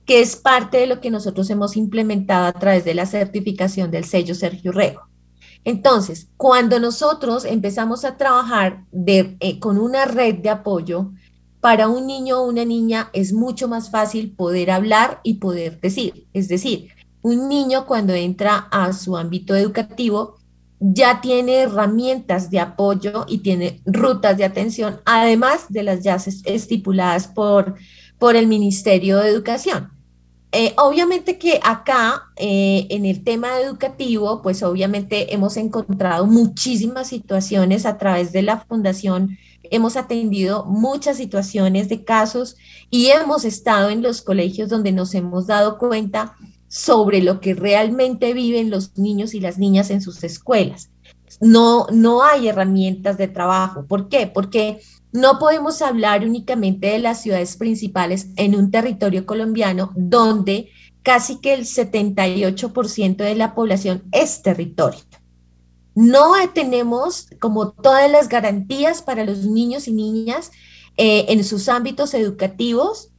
[0.05, 4.05] que es parte de lo que nosotros hemos implementado a través de la certificación del
[4.05, 5.07] sello Sergio Rego.
[5.67, 11.11] Entonces, cuando nosotros empezamos a trabajar eh, con una red de apoyo,
[11.59, 16.25] para un niño o una niña es mucho más fácil poder hablar y poder decir.
[16.31, 20.37] Es decir, un niño cuando entra a su ámbito educativo
[20.79, 27.27] ya tiene herramientas de apoyo y tiene rutas de atención, además de las ya estipuladas
[27.27, 27.75] por,
[28.17, 29.96] por el Ministerio de Educación.
[30.53, 37.85] Eh, obviamente que acá, eh, en el tema educativo, pues obviamente hemos encontrado muchísimas situaciones
[37.85, 42.55] a través de la fundación, hemos atendido muchas situaciones de casos
[42.89, 46.37] y hemos estado en los colegios donde nos hemos dado cuenta
[46.69, 50.89] sobre lo que realmente viven los niños y las niñas en sus escuelas.
[51.41, 53.85] No, no hay herramientas de trabajo.
[53.85, 54.27] ¿Por qué?
[54.27, 54.79] Porque
[55.11, 60.69] no podemos hablar únicamente de las ciudades principales en un territorio colombiano donde
[61.01, 64.99] casi que el 78% de la población es territorio.
[65.95, 70.51] No tenemos como todas las garantías para los niños y niñas
[70.97, 73.09] eh, en sus ámbitos educativos,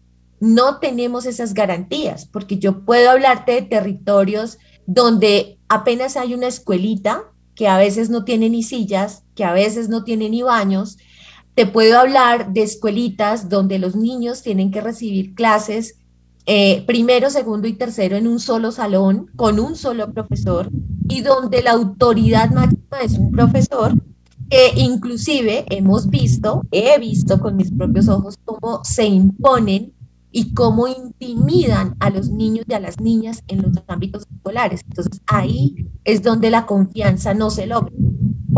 [0.40, 7.24] no tenemos esas garantías, porque yo puedo hablarte de territorios donde apenas hay una escuelita
[7.54, 10.98] que a veces no tiene ni sillas, que a veces no tiene ni baños,
[11.58, 15.96] te puedo hablar de escuelitas donde los niños tienen que recibir clases
[16.46, 20.70] eh, primero, segundo y tercero en un solo salón con un solo profesor
[21.08, 23.92] y donde la autoridad máxima es un profesor
[24.48, 29.92] que inclusive hemos visto, he visto con mis propios ojos cómo se imponen
[30.30, 34.82] y cómo intimidan a los niños y a las niñas en los ámbitos escolares.
[34.86, 37.90] Entonces ahí es donde la confianza no se logra.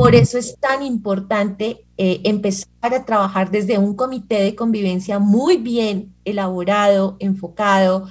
[0.00, 5.58] Por eso es tan importante eh, empezar a trabajar desde un comité de convivencia muy
[5.58, 8.08] bien elaborado, enfocado,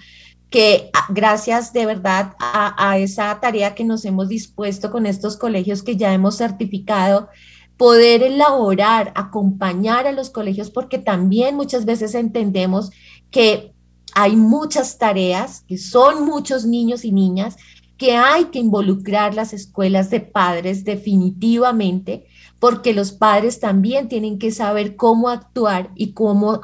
[0.51, 5.81] que ah, gracias de verdad a, esa tarea que nos hemos dispuesto con estos colegios
[5.81, 7.29] que ya hemos certificado,
[7.75, 12.91] poder elaborar, acompañar a los colegios, porque también muchas veces entendemos
[13.31, 13.73] que
[14.13, 17.55] hay muchas tareas, que son muchos niños y niñas,
[17.99, 22.25] que hay que involucrar las escuelas de padres definitivamente,
[22.57, 26.61] porque los padres también tienen que saber cómo actuar y cómo,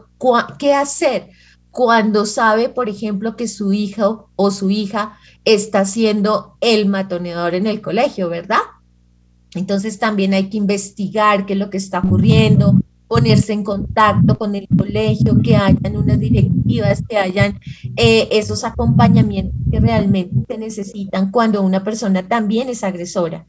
[0.58, 1.30] qué hacer
[1.72, 7.68] cuando sabe, por ejemplo, que su hijo o su hija está siendo el matoneador en
[7.68, 8.62] el colegio, ¿verdad?
[9.56, 12.76] Entonces también hay que investigar qué es lo que está ocurriendo,
[13.08, 17.60] ponerse en contacto con el colegio, que hayan unas directivas, que hayan
[17.96, 23.46] eh, esos acompañamientos que realmente se necesitan cuando una persona también es agresora.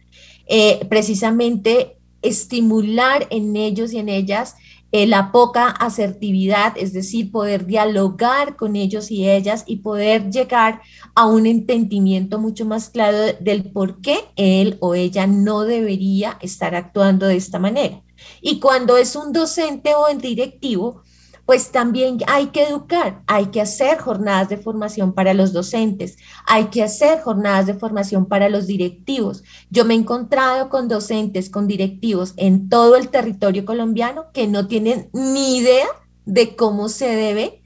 [0.47, 4.57] Eh, precisamente estimular en ellos y en ellas
[4.93, 10.81] eh, la poca asertividad, es decir, poder dialogar con ellos y ellas y poder llegar
[11.15, 16.75] a un entendimiento mucho más claro del por qué él o ella no debería estar
[16.75, 18.01] actuando de esta manera.
[18.41, 21.03] Y cuando es un docente o el directivo,
[21.47, 26.67] pues también hay que educar, hay que hacer jornadas de formación para los docentes, hay
[26.67, 29.45] que hacer jornadas de formación para los directivos.
[29.71, 34.67] Yo me he encontrado con docentes, con directivos en todo el territorio colombiano que no
[34.67, 35.87] tienen ni idea
[36.25, 37.63] de cómo se debe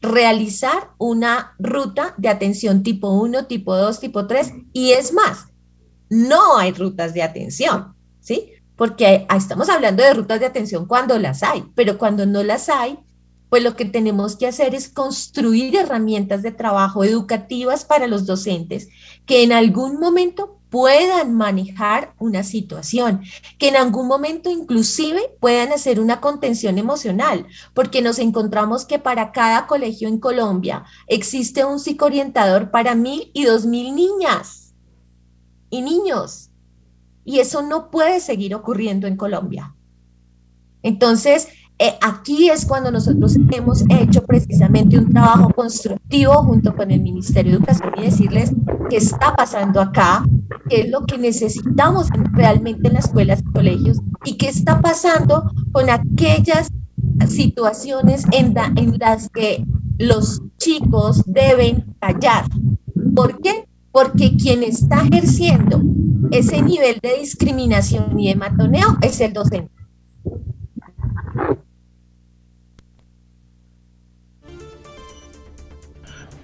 [0.00, 5.46] realizar una ruta de atención tipo 1, tipo 2, tipo 3 y es más,
[6.08, 8.52] no hay rutas de atención, ¿sí?
[8.76, 12.98] Porque estamos hablando de rutas de atención cuando las hay, pero cuando no las hay,
[13.48, 18.88] pues lo que tenemos que hacer es construir herramientas de trabajo educativas para los docentes
[19.24, 23.22] que en algún momento puedan manejar una situación,
[23.58, 29.32] que en algún momento inclusive puedan hacer una contención emocional, porque nos encontramos que para
[29.32, 34.74] cada colegio en Colombia existe un psicoorientador para mil y dos mil niñas
[35.70, 36.45] y niños.
[37.26, 39.74] Y eso no puede seguir ocurriendo en Colombia.
[40.82, 41.48] Entonces,
[41.78, 47.52] eh, aquí es cuando nosotros hemos hecho precisamente un trabajo constructivo junto con el Ministerio
[47.52, 48.52] de Educación y decirles
[48.88, 50.24] qué está pasando acá,
[50.70, 55.52] qué es lo que necesitamos realmente en las escuelas y colegios y qué está pasando
[55.72, 56.70] con aquellas
[57.28, 59.64] situaciones en, en las que
[59.98, 62.44] los chicos deben callar.
[63.14, 63.68] ¿Por qué?
[63.90, 65.82] Porque quien está ejerciendo
[66.30, 69.70] ese nivel de discriminación y de matoneo es el docente.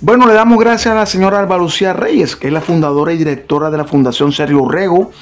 [0.00, 3.18] Bueno, le damos gracias a la señora Alba Lucía Reyes, que es la fundadora y
[3.18, 5.12] directora de la Fundación Sergio Urrego,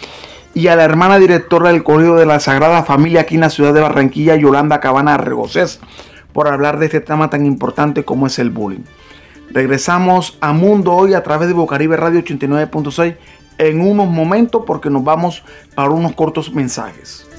[0.54, 3.74] y a la hermana directora del Colegio de la Sagrada Familia aquí en la ciudad
[3.74, 5.80] de Barranquilla, Yolanda Cabana Regocés,
[6.32, 8.84] por hablar de este tema tan importante como es el bullying.
[9.52, 13.16] Regresamos a Mundo Hoy a través de Bocaribe Radio 89.6
[13.60, 15.42] en unos momentos porque nos vamos
[15.74, 17.29] para unos cortos mensajes.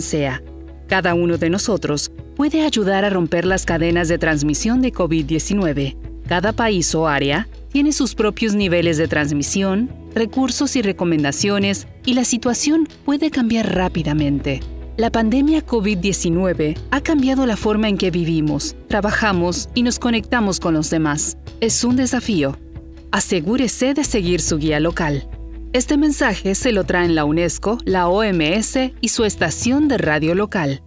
[0.00, 0.42] Sea,
[0.88, 5.96] cada uno de nosotros puede ayudar a romper las cadenas de transmisión de COVID-19.
[6.26, 12.24] Cada país o área tiene sus propios niveles de transmisión, recursos y recomendaciones, y la
[12.24, 14.60] situación puede cambiar rápidamente.
[14.96, 20.74] La pandemia COVID-19 ha cambiado la forma en que vivimos, trabajamos y nos conectamos con
[20.74, 21.36] los demás.
[21.60, 22.56] Es un desafío.
[23.10, 25.28] Asegúrese de seguir su guía local.
[25.74, 30.84] Este mensaje se lo traen la UNESCO, la OMS y su estación de radio local.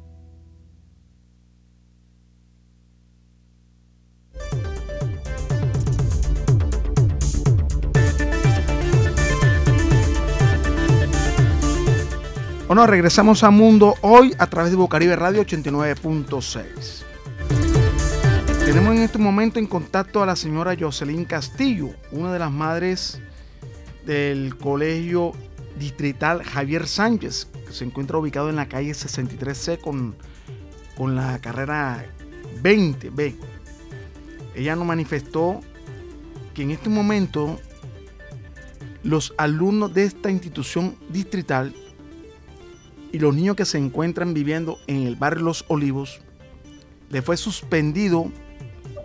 [12.68, 17.04] Bueno, regresamos a Mundo hoy a través de Bocaribe Radio 89.6.
[18.64, 23.22] Tenemos en este momento en contacto a la señora Jocelyn Castillo, una de las madres
[24.08, 25.34] del Colegio
[25.78, 30.16] Distrital Javier Sánchez, que se encuentra ubicado en la calle 63C con,
[30.96, 32.06] con la carrera
[32.64, 33.36] 20B.
[34.56, 35.60] Ella nos manifestó
[36.56, 37.60] que en este momento
[39.04, 41.76] los alumnos de esta institución distrital
[43.12, 46.22] y los niños que se encuentran viviendo en el barrio Los Olivos,
[47.10, 48.32] le fue suspendido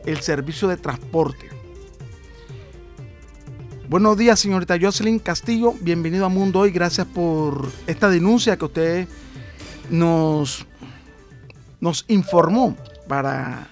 [0.06, 1.51] el servicio de transporte
[3.88, 5.74] Buenos días, señorita Jocelyn Castillo.
[5.80, 6.70] Bienvenido a Mundo Hoy.
[6.70, 9.08] Gracias por esta denuncia que usted
[9.90, 10.66] nos,
[11.80, 12.76] nos informó
[13.06, 13.66] para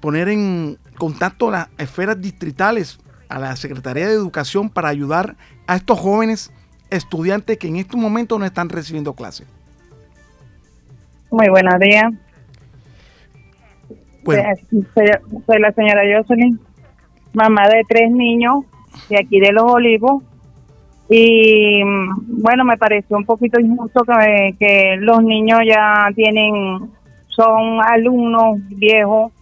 [0.00, 2.98] poner en contacto a las esferas distritales,
[3.28, 6.52] a la Secretaría de Educación para ayudar a estos jóvenes
[6.90, 9.46] estudiantes que en estos momentos no están recibiendo clases.
[11.30, 12.12] Muy buenos días.
[14.24, 16.58] soy la señora Jocelyn,
[17.32, 18.64] mamá de tres niños
[19.08, 20.22] de aquí de Los Olivos.
[21.08, 26.88] Y bueno, me pareció un poquito injusto que, que los niños ya tienen,
[27.28, 29.32] son alumnos viejos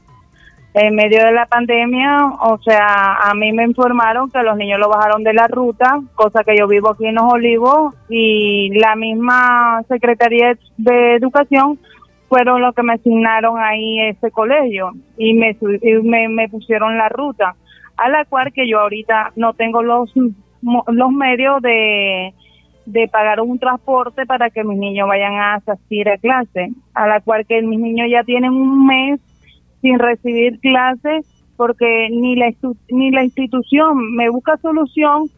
[0.74, 4.88] en medio de la pandemia, o sea, a mí me informaron que los niños lo
[4.88, 9.82] bajaron de la ruta, cosa que yo vivo aquí en Los Olivos, y la misma
[9.88, 11.78] Secretaría de Educación
[12.28, 15.57] fueron los que me asignaron ahí ese colegio y me,
[16.05, 17.57] me, me pusieron la ruta
[17.99, 20.12] a la cual que yo ahorita no tengo los,
[20.62, 22.32] los medios de,
[22.86, 27.20] de pagar un transporte para que mis niños vayan a asistir a clase, a la
[27.20, 29.20] cual que mis niños ya tienen un mes
[29.82, 31.20] sin recibir clase
[31.57, 32.53] porque ni la,
[32.88, 35.28] ni la institución me busca solución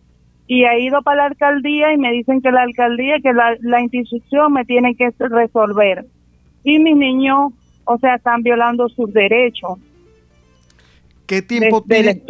[0.46, 3.80] y ha ido para la alcaldía y me dicen que la alcaldía, que la, la
[3.80, 6.04] institución me tiene que resolver.
[6.62, 7.52] Y mis niños,
[7.84, 9.78] o sea, están violando sus derechos.
[11.30, 12.20] ¿Qué tiempo, tiene,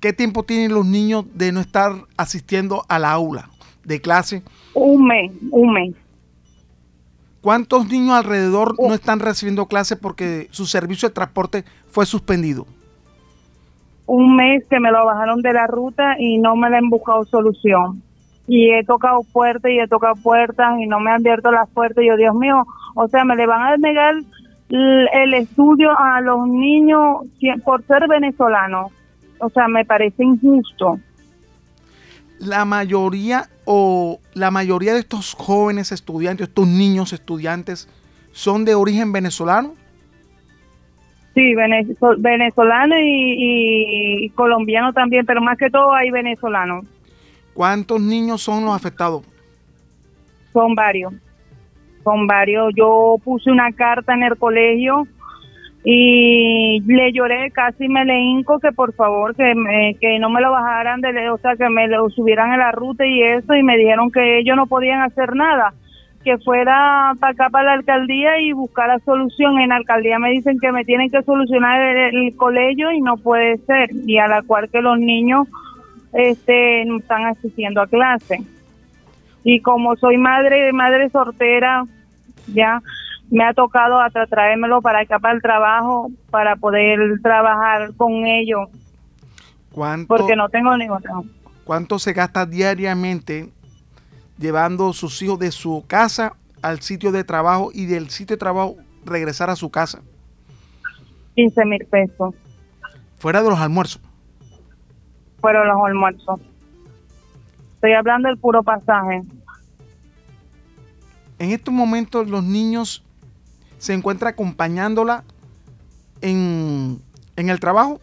[0.00, 3.50] ¿Qué tiempo tienen los niños de no estar asistiendo a la aula?
[3.88, 4.42] de clase?
[4.74, 5.94] Un mes, un mes.
[7.40, 12.66] ¿Cuántos niños alrededor no están recibiendo clase porque su servicio de transporte fue suspendido?
[14.06, 17.24] Un mes que me lo bajaron de la ruta y no me le han buscado
[17.24, 18.02] solución.
[18.46, 22.04] Y he tocado puertas y he tocado puertas y no me han abierto las puertas.
[22.04, 22.64] Y yo, Dios mío,
[22.94, 24.14] o sea, me le van a negar
[24.68, 27.26] el estudio a los niños
[27.64, 28.92] por ser venezolanos.
[29.40, 30.98] O sea, me parece injusto.
[32.38, 37.88] La mayoría o la mayoría de estos jóvenes estudiantes, estos niños estudiantes,
[38.32, 39.74] son de origen venezolano.
[41.34, 41.54] Sí,
[42.18, 46.84] venezolano y, colombiano también, pero más que todo hay venezolanos.
[47.54, 49.24] ¿Cuántos niños son los afectados?
[50.52, 51.12] Son varios,
[52.08, 52.72] son varios.
[52.74, 55.06] Yo puse una carta en el colegio
[55.84, 59.54] y le lloré, casi me le hinco que por favor que,
[60.00, 63.06] que no me lo bajaran, de, o sea, que me lo subieran en la ruta
[63.06, 65.72] y eso, y me dijeron que ellos no podían hacer nada,
[66.24, 69.60] que fuera para acá, para la alcaldía y buscar la solución.
[69.60, 73.58] En la alcaldía me dicen que me tienen que solucionar el, colegio y no puede
[73.58, 75.46] ser, y a la cual que los niños
[76.12, 78.38] este, no están asistiendo a clase.
[79.44, 81.84] Y como soy madre, madre soltera,
[82.52, 82.82] ya
[83.30, 88.68] me ha tocado hasta traérmelo para acá para el trabajo para poder trabajar con ellos.
[89.72, 90.98] ¿Cuánto, porque no tengo ningún
[91.64, 93.52] ¿Cuánto se gasta diariamente
[94.38, 98.76] llevando sus hijos de su casa al sitio de trabajo y del sitio de trabajo
[99.04, 100.00] regresar a su casa?
[101.34, 102.34] 15 mil pesos.
[103.18, 104.00] Fuera de los almuerzos.
[105.40, 106.40] Fuera de los almuerzos.
[107.74, 109.22] Estoy hablando del puro pasaje.
[111.38, 113.04] En estos momentos los niños
[113.78, 115.24] se encuentra acompañándola
[116.20, 117.00] en,
[117.36, 118.00] el trabajo?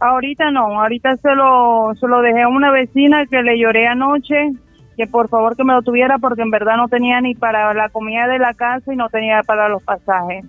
[0.00, 4.52] Ahorita no, ahorita se lo, se lo dejé a una vecina que le lloré anoche,
[4.96, 7.88] que por favor que me lo tuviera porque en verdad no tenía ni para la
[7.88, 10.44] comida de la casa y no tenía para los pasajes.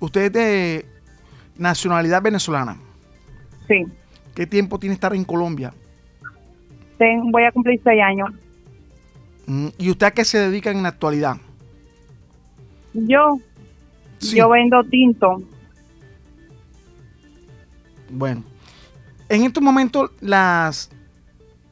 [0.00, 0.86] ¿Usted es de
[1.56, 2.76] nacionalidad venezolana?
[3.66, 3.84] Sí.
[4.34, 5.72] ¿Qué tiempo tiene estar en Colombia?
[7.30, 8.30] voy a cumplir seis años.
[9.48, 11.38] Mm, ¿Y usted a qué se dedica en la actualidad?
[12.92, 13.40] Yo,
[14.20, 15.42] yo vendo tinto.
[18.10, 18.44] Bueno,
[19.30, 20.90] en estos momentos las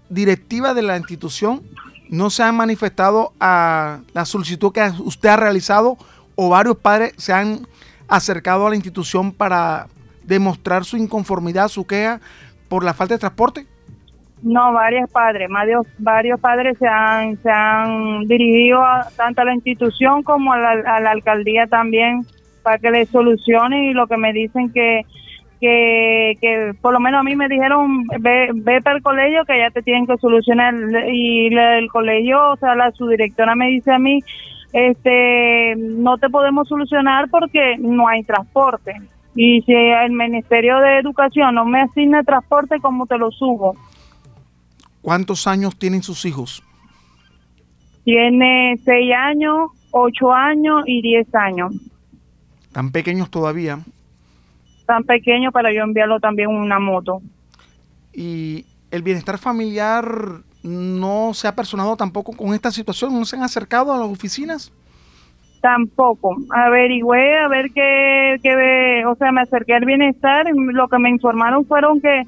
[0.08, 1.62] directivas de la institución
[2.08, 5.98] no se han manifestado a la solicitud que usted ha realizado
[6.34, 7.66] o varios padres se han
[8.08, 9.88] acercado a la institución para
[10.24, 12.22] demostrar su inconformidad, su queja
[12.68, 13.66] por la falta de transporte?
[14.42, 18.82] No, varios padres, varios, varios padres se han, se han dirigido
[19.16, 22.20] tanto a la institución como a la, alcaldía también
[22.62, 25.02] para que le solucione y lo que me dicen que,
[25.60, 29.70] que, por lo menos a mí me dijeron, ve, ve para el colegio que ya
[29.70, 30.74] te tienen que solucionar
[31.10, 34.20] y el colegio, o sea, la subdirectora me dice a mí,
[34.72, 38.94] este, no te podemos solucionar porque no hay transporte.
[39.34, 43.74] Y si el Ministerio de Educación no me asigna transporte, ¿cómo te lo subo?
[45.06, 46.64] ¿Cuántos años tienen sus hijos?
[48.02, 51.72] Tiene seis años, ocho años y diez años.
[52.72, 53.78] ¿Tan pequeños todavía?
[54.84, 57.22] Tan pequeños para yo enviarlo también una moto.
[58.12, 63.16] ¿Y el bienestar familiar no se ha personado tampoco con esta situación?
[63.16, 64.72] ¿No se han acercado a las oficinas?
[65.60, 66.36] Tampoco.
[66.50, 70.46] Averigüé a ver qué, qué, o sea, me acerqué al bienestar.
[70.54, 72.22] Lo que me informaron fueron que,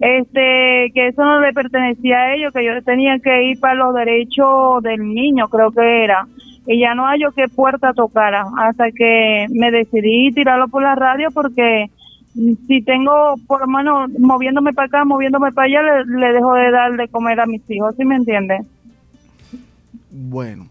[0.00, 3.94] este, que eso no le pertenecía a ellos, que yo tenía que ir para los
[3.94, 6.26] derechos del niño, creo que era.
[6.66, 11.28] Y ya no hallo qué puerta tocara, hasta que me decidí tirarlo por la radio
[11.32, 11.86] porque
[12.34, 16.96] si tengo por lo menos moviéndome para acá, moviéndome para allá, le, dejo de dar
[16.96, 18.64] de comer a mis hijos, ¿sí me entiendes?
[20.10, 20.66] Bueno.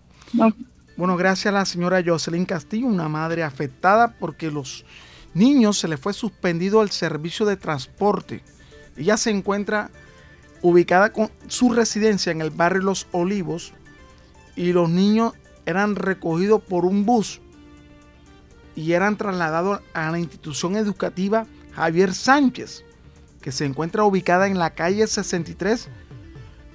[0.97, 4.85] Bueno, gracias a la señora Jocelyn Castillo, una madre afectada porque los
[5.33, 8.43] niños se le fue suspendido el servicio de transporte.
[8.97, 9.89] Ella se encuentra
[10.61, 13.73] ubicada con su residencia en el barrio Los Olivos
[14.55, 15.33] y los niños
[15.65, 17.39] eran recogidos por un bus
[18.75, 22.83] y eran trasladados a la institución educativa Javier Sánchez,
[23.41, 25.87] que se encuentra ubicada en la calle 63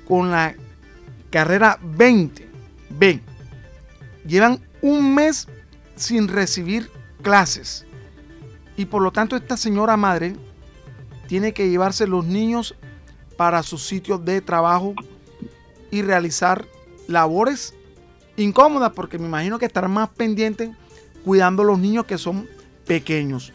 [0.09, 0.55] con la
[1.31, 2.51] carrera 20
[2.91, 3.36] B
[4.27, 5.49] llevan un mes
[5.97, 6.91] sin recibir
[7.23, 7.87] clases.
[8.77, 10.37] Y por lo tanto esta señora madre
[11.27, 12.75] tiene que llevarse los niños
[13.37, 14.95] para sus sitios de trabajo
[15.91, 16.67] y realizar
[17.09, 17.75] labores
[18.37, 20.71] incómodas porque me imagino que estarán más pendientes
[21.25, 22.49] cuidando a los niños que son
[22.87, 23.53] pequeños.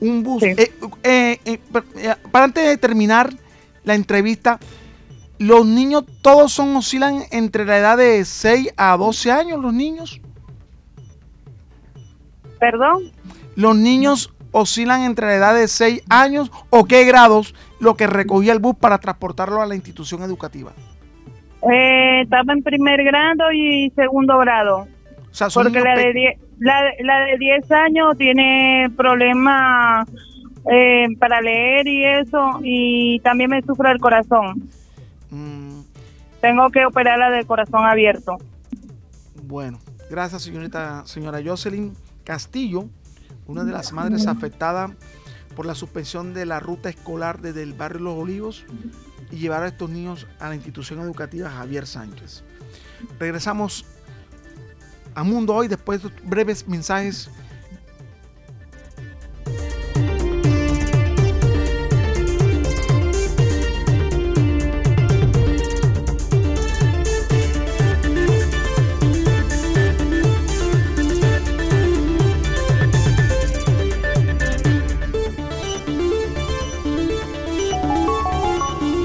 [0.00, 0.42] Un bus.
[0.42, 0.72] Eh,
[1.02, 1.58] eh, eh,
[2.30, 3.34] para antes de terminar
[3.84, 4.60] la entrevista,
[5.38, 10.20] los niños todos son oscilan entre la edad de 6 a 12 años, los niños.
[12.58, 13.12] ¿Perdón?
[13.54, 18.52] Los niños oscilan entre la edad de 6 años o qué grados lo que recogía
[18.52, 20.72] el bus para transportarlo a la institución educativa.
[21.70, 24.86] Eh, estaba en primer grado y segundo grado.
[25.30, 30.08] O sea, Porque la de, 10, la, la de 10 años tiene problemas
[30.70, 34.68] eh, para leer y eso, y también me sufre el corazón.
[35.30, 35.80] Mm,
[36.40, 38.38] Tengo que operarla del corazón abierto.
[39.42, 39.78] Bueno,
[40.10, 42.88] gracias señorita, señora Jocelyn Castillo,
[43.46, 44.92] una de las madres afectadas
[45.56, 48.64] por la suspensión de la ruta escolar desde el barrio Los Olivos
[49.30, 52.44] y llevar a estos niños a la institución educativa Javier Sánchez.
[53.18, 53.84] Regresamos
[55.14, 57.30] a Mundo Hoy después de estos breves mensajes.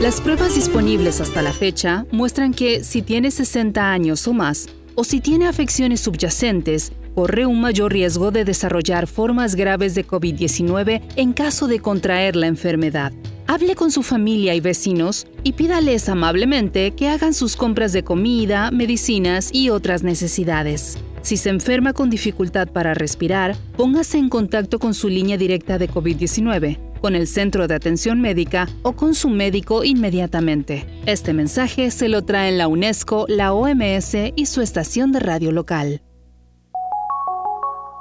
[0.04, 5.06] Las pruebas disponibles hasta la fecha muestran que si tiene 60 años o más, o
[5.06, 11.32] si tiene afecciones subyacentes, corre un mayor riesgo de desarrollar formas graves de COVID-19 en
[11.32, 13.14] caso de contraer la enfermedad.
[13.48, 18.72] Hable con su familia y vecinos y pídales amablemente que hagan sus compras de comida,
[18.72, 20.98] medicinas y otras necesidades.
[21.22, 25.90] Si se enferma con dificultad para respirar, póngase en contacto con su línea directa de
[25.90, 30.86] COVID-19, con el centro de atención médica o con su médico inmediatamente.
[31.06, 36.02] Este mensaje se lo traen la UNESCO, la OMS y su estación de radio local.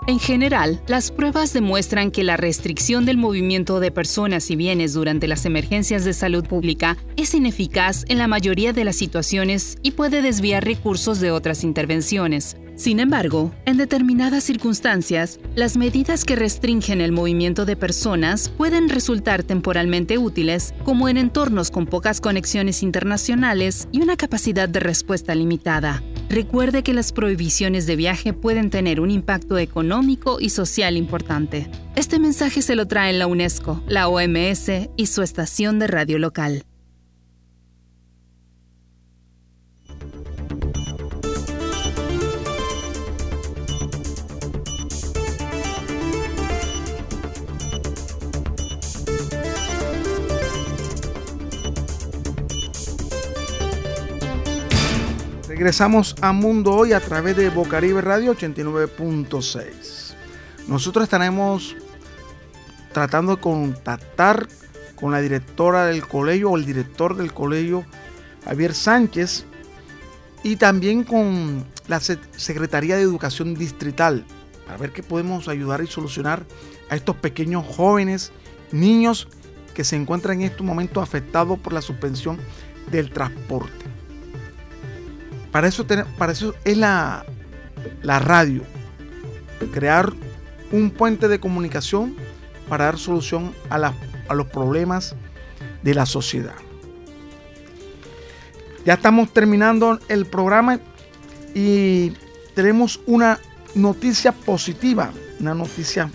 [0.06, 5.26] En general, las pruebas demuestran que la restricción del movimiento de personas y bienes durante
[5.26, 10.22] las emergencias de salud pública es ineficaz en la mayoría de las situaciones y puede
[10.22, 12.56] desviar recursos de otras intervenciones.
[12.74, 19.42] Sin embargo, en determinadas circunstancias, las medidas que restringen el movimiento de personas pueden resultar
[19.42, 26.02] temporalmente útiles, como en entornos con pocas conexiones internacionales y una capacidad de respuesta limitada.
[26.30, 31.70] Recuerde que las prohibiciones de viaje pueden tener un impacto económico y social importante.
[31.94, 36.64] Este mensaje se lo traen la UNESCO, la OMS y su estación de radio local.
[55.62, 60.12] Regresamos a Mundo Hoy a través de Bocaribe Radio 89.6.
[60.66, 61.76] Nosotros estaremos
[62.92, 64.48] tratando de contactar
[64.96, 67.84] con la directora del colegio o el director del colegio,
[68.44, 69.44] Javier Sánchez,
[70.42, 74.24] y también con la Se- Secretaría de Educación Distrital,
[74.66, 76.42] para ver qué podemos ayudar y solucionar
[76.90, 78.32] a estos pequeños jóvenes,
[78.72, 79.28] niños
[79.74, 82.36] que se encuentran en estos momentos afectados por la suspensión
[82.90, 83.81] del transporte.
[85.52, 85.84] Para eso,
[86.64, 87.24] es la,
[88.02, 88.62] radio.
[89.72, 90.12] Crear
[90.72, 92.16] un puente de comunicación
[92.68, 95.14] para dar solución a los problemas
[95.82, 96.54] de la sociedad.
[98.84, 100.80] Ya estamos terminando el programa
[101.54, 102.14] y
[102.54, 103.38] tenemos una
[103.74, 106.10] noticia positiva, una noticia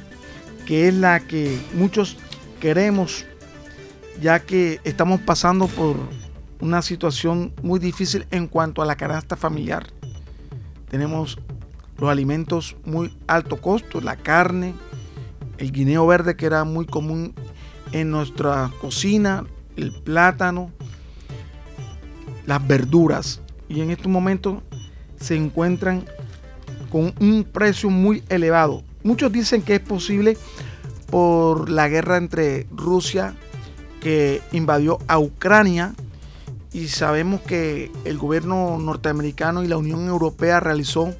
[0.65, 2.17] que es la que muchos
[2.59, 3.25] queremos,
[4.19, 5.95] ya que estamos pasando por
[6.60, 9.88] una situación muy difícil en cuanto a la canasta familiar.
[10.89, 11.38] Tenemos
[11.97, 14.74] los alimentos muy alto costo, la carne,
[15.58, 17.34] el guineo verde que era muy común
[17.91, 19.45] en nuestra cocina,
[19.76, 20.72] el plátano,
[22.45, 23.41] las verduras.
[23.70, 24.62] Y en estos momentos
[25.20, 26.05] se encuentran
[26.89, 28.84] con un precio muy elevado.
[29.03, 30.38] Muchos dicen que es posible
[31.10, 33.36] por la guerra entre Rusia
[34.01, 35.93] que invadió a Ucrania
[36.78, 41.11] y sabemos que el gobierno norteamericano y la Unión Europea realizó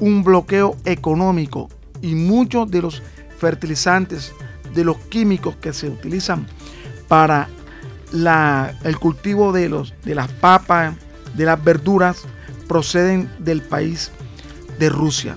[0.00, 1.68] un bloqueo económico
[2.02, 3.00] y muchos de los
[3.38, 4.32] fertilizantes,
[4.74, 6.44] de los químicos que se utilizan
[7.06, 7.48] para
[8.10, 10.96] la- el cultivo de, los, de las papas,
[11.36, 12.22] de las verduras,
[12.66, 14.10] proceden del país
[14.80, 15.36] de Rusia.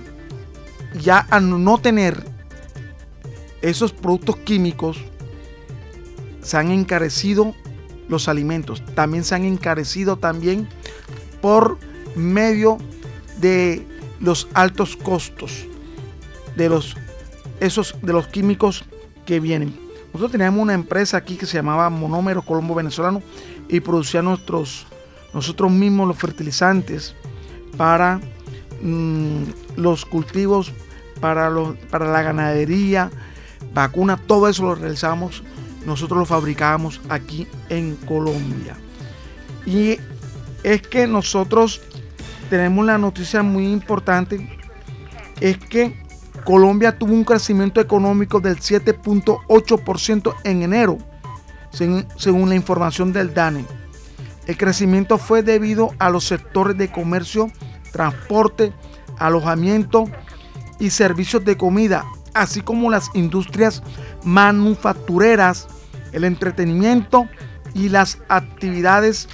[1.00, 2.24] Ya al no tener
[3.62, 4.98] esos productos químicos,
[6.42, 7.54] se han encarecido
[8.08, 8.82] los alimentos.
[8.94, 10.68] También se han encarecido también
[11.40, 11.78] por
[12.14, 12.78] medio
[13.40, 13.86] de
[14.20, 15.66] los altos costos
[16.56, 16.96] de los,
[17.60, 18.84] esos, de los químicos
[19.26, 19.74] que vienen.
[20.06, 23.22] Nosotros teníamos una empresa aquí que se llamaba Monómero Colombo Venezolano
[23.68, 24.86] y producía nuestros,
[25.32, 27.14] nosotros mismos los fertilizantes
[27.76, 28.20] para
[28.80, 29.42] mm,
[29.76, 30.72] los cultivos,
[31.20, 33.10] para, los, para la ganadería,
[33.72, 35.42] vacunas, todo eso lo realizamos,
[35.86, 38.76] nosotros lo fabricábamos aquí en Colombia.
[39.66, 39.98] Y
[40.62, 41.80] es que nosotros
[42.50, 44.58] tenemos la noticia muy importante,
[45.40, 46.02] es que
[46.44, 50.98] Colombia tuvo un crecimiento económico del 7.8% en enero,
[51.70, 53.64] según, la información del DANE.
[54.46, 57.50] El crecimiento fue debido a los sectores de comercio,
[57.92, 58.72] transporte,
[59.18, 60.04] alojamiento
[60.78, 62.04] y servicios de comida,
[62.34, 63.82] así como las industrias
[64.22, 65.66] manufactureras,
[66.14, 67.28] el entretenimiento
[67.74, 69.28] y las actividades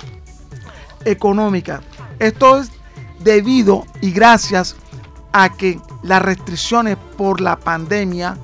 [1.05, 1.81] económicas.
[2.19, 2.71] Esto es
[3.21, 4.77] debido y gracias
[5.33, 8.37] a que las restricciones por la pandemia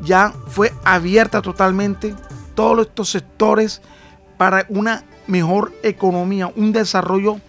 [0.00, 2.14] ya fue abierta totalmente
[2.54, 3.80] todos estos sectores
[4.36, 7.40] para una mejor economía, un desarrollo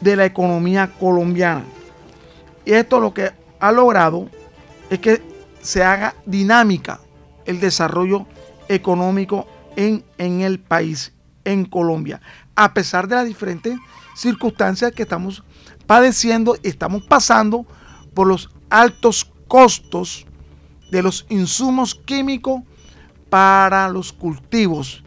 [0.00, 1.64] de la economía colombiana.
[2.64, 3.30] Y esto lo que
[3.60, 4.28] ha logrado
[4.90, 5.22] es que
[5.60, 7.00] se haga dinámica
[7.44, 8.26] el desarrollo
[8.68, 9.46] económico
[9.76, 11.12] en, en el país,
[11.44, 12.20] en Colombia,
[12.54, 13.78] a pesar de las diferentes
[14.14, 15.42] circunstancias que estamos
[15.86, 17.66] padeciendo, estamos pasando
[18.14, 20.26] por los altos costos
[20.90, 22.62] de los insumos químicos
[23.28, 25.02] para los cultivos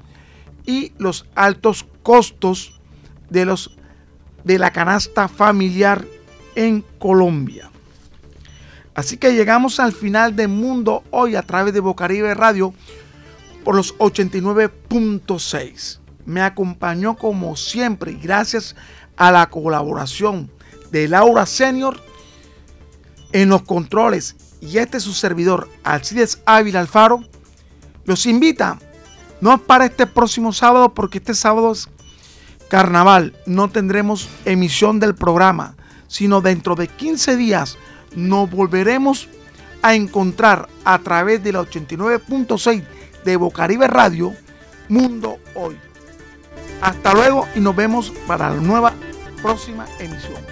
[0.66, 2.80] y los altos costos
[3.30, 3.76] de los
[4.43, 6.05] de la canasta familiar
[6.55, 7.70] en Colombia.
[8.95, 12.74] Así que llegamos al final del mundo hoy a través de Bocaribe Radio
[13.64, 15.99] por los 89.6.
[16.26, 18.76] Me acompañó como siempre y gracias
[19.18, 20.51] a la colaboración
[20.91, 22.01] de Laura Senior
[23.32, 24.36] en los controles.
[24.62, 27.24] Y este es su servidor, Alcides Ávila Alfaro,
[28.05, 28.78] los invita,
[29.39, 31.88] no para este próximo sábado, porque este sábado es
[32.68, 35.76] carnaval, no tendremos emisión del programa,
[36.07, 37.78] sino dentro de 15 días
[38.16, 39.30] nos volveremos
[39.82, 42.84] a encontrar a través de la 89.6
[43.24, 44.34] de Bocaribe Radio,
[44.88, 45.78] Mundo Hoy.
[46.82, 48.94] Hasta luego y nos vemos para la nueva
[49.42, 50.49] próxima emisión.